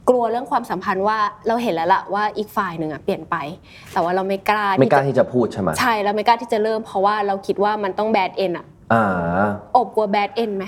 [0.08, 3.36] กลัวเรื่องความสัมพันธ์ว่าเราเห็นแล้วล่ะว่าอีกฝ่ายหนึ่งอะเปลี่ยนไป
[3.92, 9.04] แต่ว่าเราไม่กล้าไม่กล้าที่จะที่จะพูดใช่ไหมใช่เราไม่กล้าที่จะเริ่มเพราะว่าเราคิดว่ามันต้องแบดเอ็นอะอ่า
[9.76, 10.64] อบกลัวแบดเอ็นไหม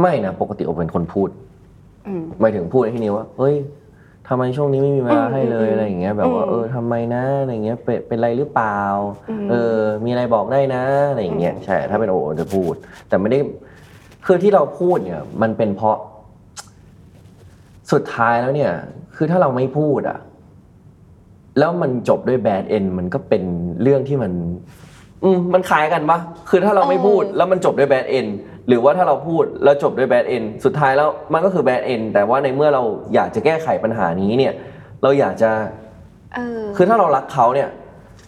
[0.00, 1.28] ไม่นะปกติโอมเป็นคนพูด
[2.06, 3.54] อืมหมายถึงพูดในที่นี้ว่าเฮ้ย
[4.28, 8.80] ทำไมช่วงนี้ไม่มีเวลาให้เลยอืมอะไรอย่างเงี้ยแบบว่าอืมเออทำไมนะอะไรอย่างเงี้ยเป็นเป็นไรหรือเปล่า
[9.30, 12.74] อืมเออมีอะไรบอกได้นะอะไรอย่างเงี้ยใช่ถ้าเป็นโอโอจะพูด
[13.08, 13.38] แต่ไม่ได้
[14.26, 15.96] คือที่เราพูดเนี่ย มันเป็นเพราะ
[17.92, 18.72] สุดท้ายแล้วเนี่ย
[19.16, 20.18] คือถ้าเราไม่พูดอะ
[21.58, 23.42] แล้วมันจบด้วยแบดเอนมันก็เป็น
[23.82, 24.32] เรื่องที่มัน
[25.24, 26.18] อืมมันคล้ายกันปะ
[26.50, 28.26] คือถ้าเราไม่พูดแล้วมันจบด้วยแบดเอน
[28.68, 32.82] หรือว่าถ้าเราพูดแล้วจบด้วยแบดเอนสุดท้ายแล้วมันก็คือแบดเอนแต่ว่าในเมื่อเรา
[33.14, 34.52] อยากจะแก้ไขปัญหานี้เนี่ย
[35.02, 35.50] เราอยากจะ
[36.34, 37.68] เออคือถ้าเรารักเขาเนี่ย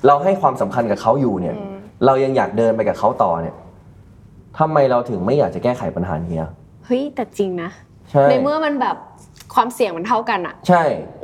[0.07, 1.57] เราให้ความสำคัญกับเขาอยู่เนี่ย
[2.07, 3.57] เรายังอยากเดินไปกับเขาต่อเนี่ย
[4.59, 6.51] ทำไมเราถึงไม่อยากจะแก้ไขปัญหานี้อะ
[6.85, 7.71] เฮ้ยแต่จริงนะ
[8.11, 8.97] ใช่ในเมื่อมันแบบ
[9.55, 10.83] ความเสี่ยงมันเท่ากันอะใช่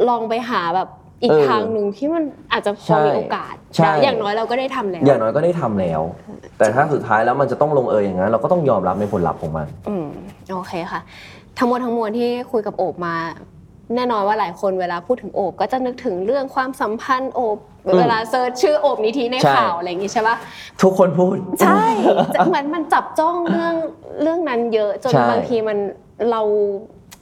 [0.09, 0.89] ลองไปหาแบบ
[1.23, 6.01] อีกเออทางหนึ่งที่มันอาจจะพใช่อมีโอกาสใช่ได้อย่างน้อยเราก็ได้ทำแล้ว อย่างน้อยก็ได้ทำแล้ว
[6.59, 10.07] แต่ถ้าสุดท้ายแล้วมันจะต้องลงเอยอย่างนั้น เราก็ต้องยอมรับในผลลัพธ์ของมัน อืม
[10.53, 11.01] โอเคค่ะ
[11.59, 13.15] ทั้งหมดทั้งมวลที่คุยกับโอบมา
[13.95, 20.37] แน่นอนว่าหลายคนเวลาพูดถึงโอบก็จะนึกถึงเรื่องความสัมพันธ์โอบอืมเวลาเซิร์ชชื่อโอบนิธิในใช่ข่าวอะไรอย่างงี้ใช่ปะ
[20.83, 21.85] ทุกคนพูด ใช่
[22.35, 23.75] จะเหมือนมันจับจ้องเรื่อง
[24.23, 25.79] เรื่องนั้นเยอะจนใช่บางทีมัน
[26.31, 26.43] เรา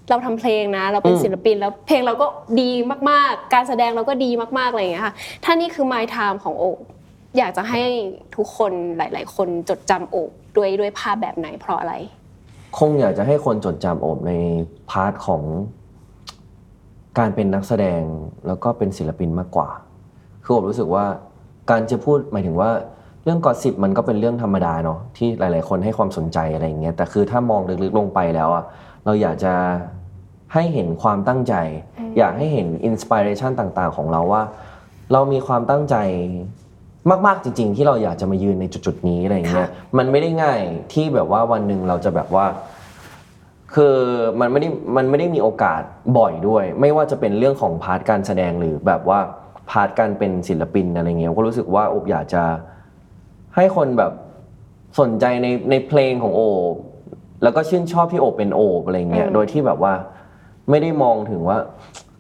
[0.09, 2.27] เราทำเพลงนะ เราเป็นอืมศิลปินแล้วเพลงเราก็
[2.61, 2.71] ดี
[3.11, 6.79] มากๆ การแสดงเราก็ดีมากๆอะไรอย่างเงี้ยค่ะถ้านี่คือ my time ของโอบ
[7.39, 7.83] อยากจะให้
[8.37, 11.95] ทุกคนหลาย ๆ คนจดจำโอบด้วยด้วยภาพแบบไหนเพราะอะไร
[12.79, 14.33] คงอยากจะให้คนจดจำโอบใน
[14.91, 15.43] part ของ
[17.19, 18.03] การเป็นนักแสดง
[18.47, 19.69] แล้วก็เป็นศิลปินมากกว่า
[20.45, 21.05] คือผมรู้สึกว่า
[21.71, 22.71] การจะพูดหมายถึงว่า
[23.25, 28.65] เรื่อง gossip มันก็เป็นเรื่องธรรมดาเนาะที่หลาย ๆ คนให้ความสนใจอะไรอย่างเงี้ยแต่คือถ้ามองลึกๆลงไปแล้วอะ
[29.05, 29.55] เราอยากจะ
[30.53, 31.55] ให้เห็นความตั้งใจ
[32.19, 34.43] อยากให้เห็น inspiration ต่างๆ ของเราว่า
[35.13, 35.97] เรามีความตั้งใจ
[37.27, 40.61] มากๆจริง ๆ ที่เราอยากจะมายืนในจุดๆนี้อะไรอย่างเงี้ยมันไม่ได้ง่าย
[40.93, 42.47] ที่แบบว่าวันหนึ่งเราจะแบบว่า
[43.75, 43.97] คือ
[44.41, 45.83] มันไม่ได้มันไม่ได้มีโอกาส
[46.19, 49.19] บ่อยด้วย ไม่ว่าจะเป็นเรื่องของ part การแสดงหรือแบบว่า
[49.71, 52.43] part การเป็นศิลปินอะไรเงี้ยก็รู้สึกว่าโอบอยากจะ
[53.57, 54.13] ให้คนแบบ
[55.01, 56.43] สนใจในในเพลงของโอ
[56.73, 56.75] บ
[57.43, 59.95] แล้วก็ชื่นชอบที่โอบเป็นโอบอะไรเงี้ยอืมโดยที่แบบว่า
[60.71, 61.59] ไม่ได้มองถึงว่า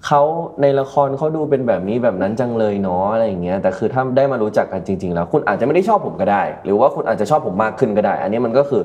[0.06, 0.22] เขา
[0.62, 8.82] ในละครเขาดูเป็นแบบนี้แบบนั้นจังเลยเนาะอะไรอย่างเงี้ยแต่คือถ้าได้มารู้จักกันจริง ๆ แล้ว คุณอาจจะไม่ได้ชอบผมก็ได้ หรือว่าคุณอาจจะชอบผมมากขึ้นก็ได้ อันนี้มันก็คือ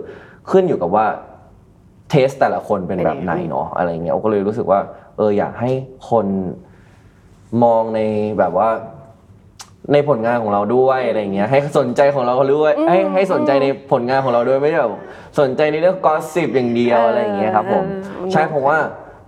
[0.52, 1.06] ขึ้นอยู่กับว่า
[2.10, 4.80] เทสแต่ละคนเป็นแบบไหนเนาะอะไรเงี้ยโอก็เลยรู้สึกว่า
[5.18, 5.72] เอออยากให้
[6.10, 6.28] คน
[7.64, 8.00] มองใน
[8.40, 8.70] แบบว่า
[9.94, 14.94] ในผลงานของเราด้วยอะไรเงี้ยให้สนใจของเราด้วยให้ให้สนใจในผลงานของเราด้วยไม่ได้แบบ
[15.40, 18.78] สนใจในเรื่องกอสิบอย่างเดียวเออออะไรเงี้ยครับผมเออ ใช่เพราะว่า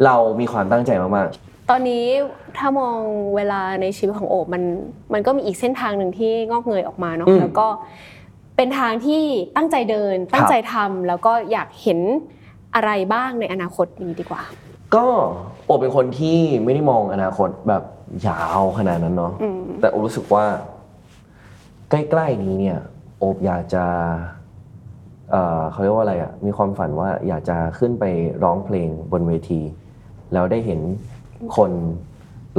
[0.05, 1.27] เรามีความตั้งใจมาก
[1.69, 2.05] ตอนนี้
[2.57, 2.97] ถ้ามอง
[3.35, 4.63] เวลาในชีวิตของโอบมัน
[5.13, 7.67] มันก็มีอีกเส้นทางหนึ่งที่งอกเงยออกมาเนาะอืมแล้วก็
[8.57, 9.21] เป็นทางที่
[9.55, 11.99] ตั้งใจเดิน ตั้งใจทำแล้วก็อยากเห็น
[12.75, 15.05] อะไรบ้างในอนาคตนี้ดีกว่า ๆ ก็
[15.65, 17.83] โอเป็นคนที่ไม่ได้มองอนาคตแบบ
[18.27, 20.45] ยาวขนาดนั้นเนาะอืมแต่โอรู้สึกว่า
[21.89, 22.79] ใกล้ๆนี้เนี่ย
[23.19, 23.85] โอบอยากจะ
[25.31, 28.05] เอ่อเขาเรียกว่าอะไรอะมีความฝันว่าอยากจะขึ้นไป
[28.43, 29.61] ร้องเพลงบนเวที
[30.33, 30.79] แล้วได้เห็น
[31.55, 31.71] คน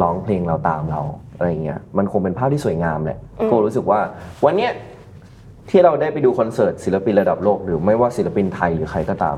[0.02, 1.00] ร้องเพลงเราตามเรา
[1.36, 4.00] อะไรเงี้ยมันคงเป็นภาพที่สวยงามแหละโบรู้สึกว่า
[4.44, 4.72] วันเนี้ย
[5.70, 9.36] ที่เราได้ไปดูคอนเสิร์ตศิลปินระดับโลกหรือไม่ว่าศิลปินไทยหรือใครก็ตาม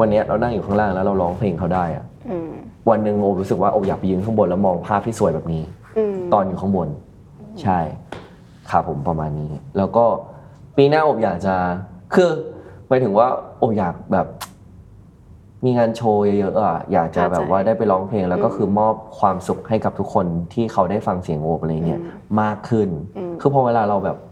[0.00, 2.51] วันเนี้ยเรานั่งอยู่ข้างล่างแล้วเราร้องเพลงเขาได้อะอืม
[2.90, 5.62] วันหนึ่งโอรู้สึกว่าโออยากไปยืนข้างบนแล้วมองภาพที่สวยแบบนี้
[5.98, 6.88] อืมตอนอยู่ข้างบน
[7.62, 7.78] ใช่
[8.70, 10.04] ครับผมประมาณนี้ แล้วก็
[10.76, 11.54] ปีหน้าอบอยากจะ
[12.14, 12.30] คือ
[12.88, 13.26] หมายถึงว่า
[13.58, 14.26] โอบอยากแบบ
[15.64, 22.00] มีงานโชว์เยอะๆอะอยากจะแบบว่าได้ไปร้องเพลง แล้วก็คือมอบความสุขให้กับทุกคนที่เขาได้ฟังเสียงโอบอะไรเนี่ย
[22.42, 22.88] มากขึ้น
[23.40, 24.16] คือพอเวลาเราแบบ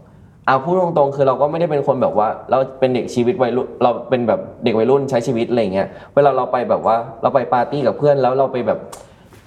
[0.51, 8.79] อาพูดตรงๆคือเราก็ไม่ได้เป็นคนแบบว่า เราเป็นเด็กชีวิตวัยรุ่นเราเป็นแบบเด็กวัยรุ่นใช้ชีวิตอะไรเงี้ยเวลาเราไปแบบว่าเราไปปาร์ตี้กับเพื่อนแล้วเราไปแบบ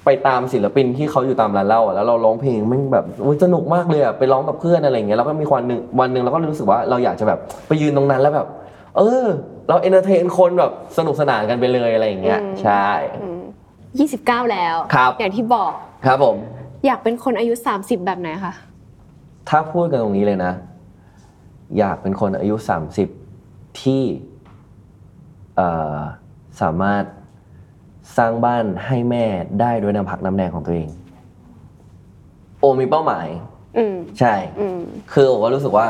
[0.05, 8.46] ไปตามศิลปินที่เขาอยู่ตามร้านเหล้าอะแล้วเราร้องเพลงมันแบบอุ๊ยสนุกมากเลยอะไปร้องกับเพื่อนอะไรอย่างเงี้ยแล้วก็มีวันหนึ่งวันหนึ่งเราก็รู้สึกว่าเราอยากจะแบบไปยืนตรงนั้นแล้วแบบ
[8.96, 9.24] เออ
[9.68, 12.88] เรา entertain คนแบบสนุกสนานกันไปเลยอะไรอย่างเงี้ยใช่
[13.98, 15.72] ยี่สิบเก้าแล้ว ครับ อย่างที่บอก
[16.07, 16.36] ครับผม
[16.86, 18.52] อยากเป็นคนอายุ 30 แบบไหนคะ
[19.48, 20.52] ถ้าพูดกันตรงนี้เลยนะ
[21.78, 22.56] อยากเป็นคนอายุ
[23.18, 24.02] 30 ที่
[25.56, 25.98] เอ่อ
[26.60, 27.04] สามารถ
[28.16, 29.24] สร้างบ้านให้แม่
[29.60, 30.88] ได้ด้วยน้ำพักน้ำแรงของตัวเอง
[32.60, 33.26] โอมีเป้าหมาย
[33.78, 34.80] อืมใช่อืม
[35.12, 35.86] คือโอก็รู้สึกว่า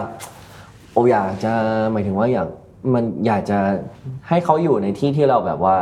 [0.92, 1.52] โออยากจะ
[1.92, 2.48] หมายถึงว่าอยาก
[2.94, 3.58] มันอยากจะ
[4.28, 5.76] ให้เขาอยู่ในที่ที่เราแบบว่า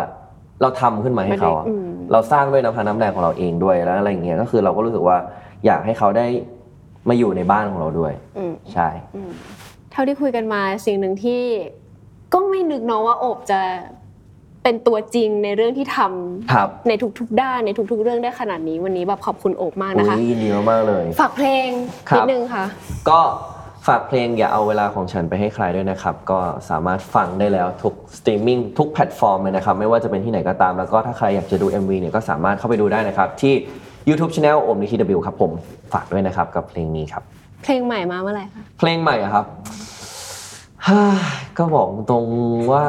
[0.61, 5.17] เราทำขึ้นมาให้เขาอะอืมเราสร้างด้วยน้ำพักน้ำแรงของเราเองด้วยแล้วอะไรอย่างเงี้ยก็คือเราก็รู้สึกว่า
[5.67, 6.27] อยากให้เขาได้
[7.09, 8.89] มาอยู่ในบ้านของเราด้วยอืมใช่
[9.93, 11.43] เท่าที่คุยกันมาสิ่งหนึ่งที่
[12.33, 13.61] ก็ไม่นึกเนาะว่าโอบจะ
[14.63, 21.69] เป็นตัวจริงในเรื่องที่ทำครับในทุกๆด้านในทุก ๆ เรื่องได้ขนาดนี้วันนี้แบบขอบคุณโอบมากนะคะอุ๊ยยินดีมากๆเลย ฝากเพลง
[22.09, 22.65] ครับนิดนึงค่ะ
[23.09, 23.21] ก็
[23.87, 26.39] ฝากเพลงอย่าเอาเวลาของฉันไปให้ใครด้วยนะครับ ก็
[26.71, 33.55] สามารถฟังได้แล้วทุกสตรีมมิ่งทุกแพลตฟอร์มเลยนะครับ ไม่ว่าจะเป็นที่ไหนก็ตาม แล้วก็ถ้าใครอยากจะดู MV เนี่ยก็สามารถเข้าไปดูได้นะครับ ที่
[34.09, 35.51] YouTube Channel โอมนิคิดบิวครับผม
[35.93, 37.23] ฝากด้วยนะครับกับเพลงนี้ครับ
[37.63, 39.45] เพลงใหม่มาเมื่อไหร่คะ เพลงใหม่อะครับ
[40.89, 41.03] ฮ่า
[41.59, 42.25] ก็บอกตรง
[42.73, 42.85] ว่า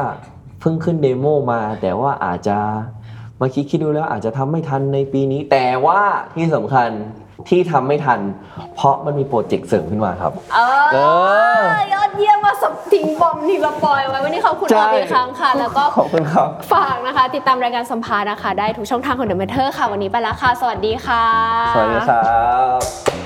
[0.60, 2.58] เพิ่งขึ้นเดโมมา แต่ว่าอาจจะ
[3.40, 6.00] มาคิดคิดดูแล้วอาจจะทำไม่ทันในปีนี้ แต่ว่า
[6.36, 6.90] ที่สำคัญ
[7.48, 8.20] ที่ทำไม่ทัน
[8.74, 10.58] เพราะมันมีโปรเจกต์เสริมขึ้นมาครับ เอ
[10.92, 10.98] เอ
[11.58, 11.60] อ
[11.90, 21.24] อยอดเยี่ยมมาสับทิ้งบอมทิ้งละปอยไว้ วันนี้ขอบคุณใช่มากอีกครั้งค่ะ แล้วก็ขอบคุณครับ ฝากนะคะ ติดตามรายการสัมภาษณ์นะคะ ได้ทุกช่องทางของ The Matter ค่ะ วันนี้ไปแล้วค่ะ สวัสดีค่ะ
[21.74, 22.22] สวัสดีครั
[22.78, 23.23] บ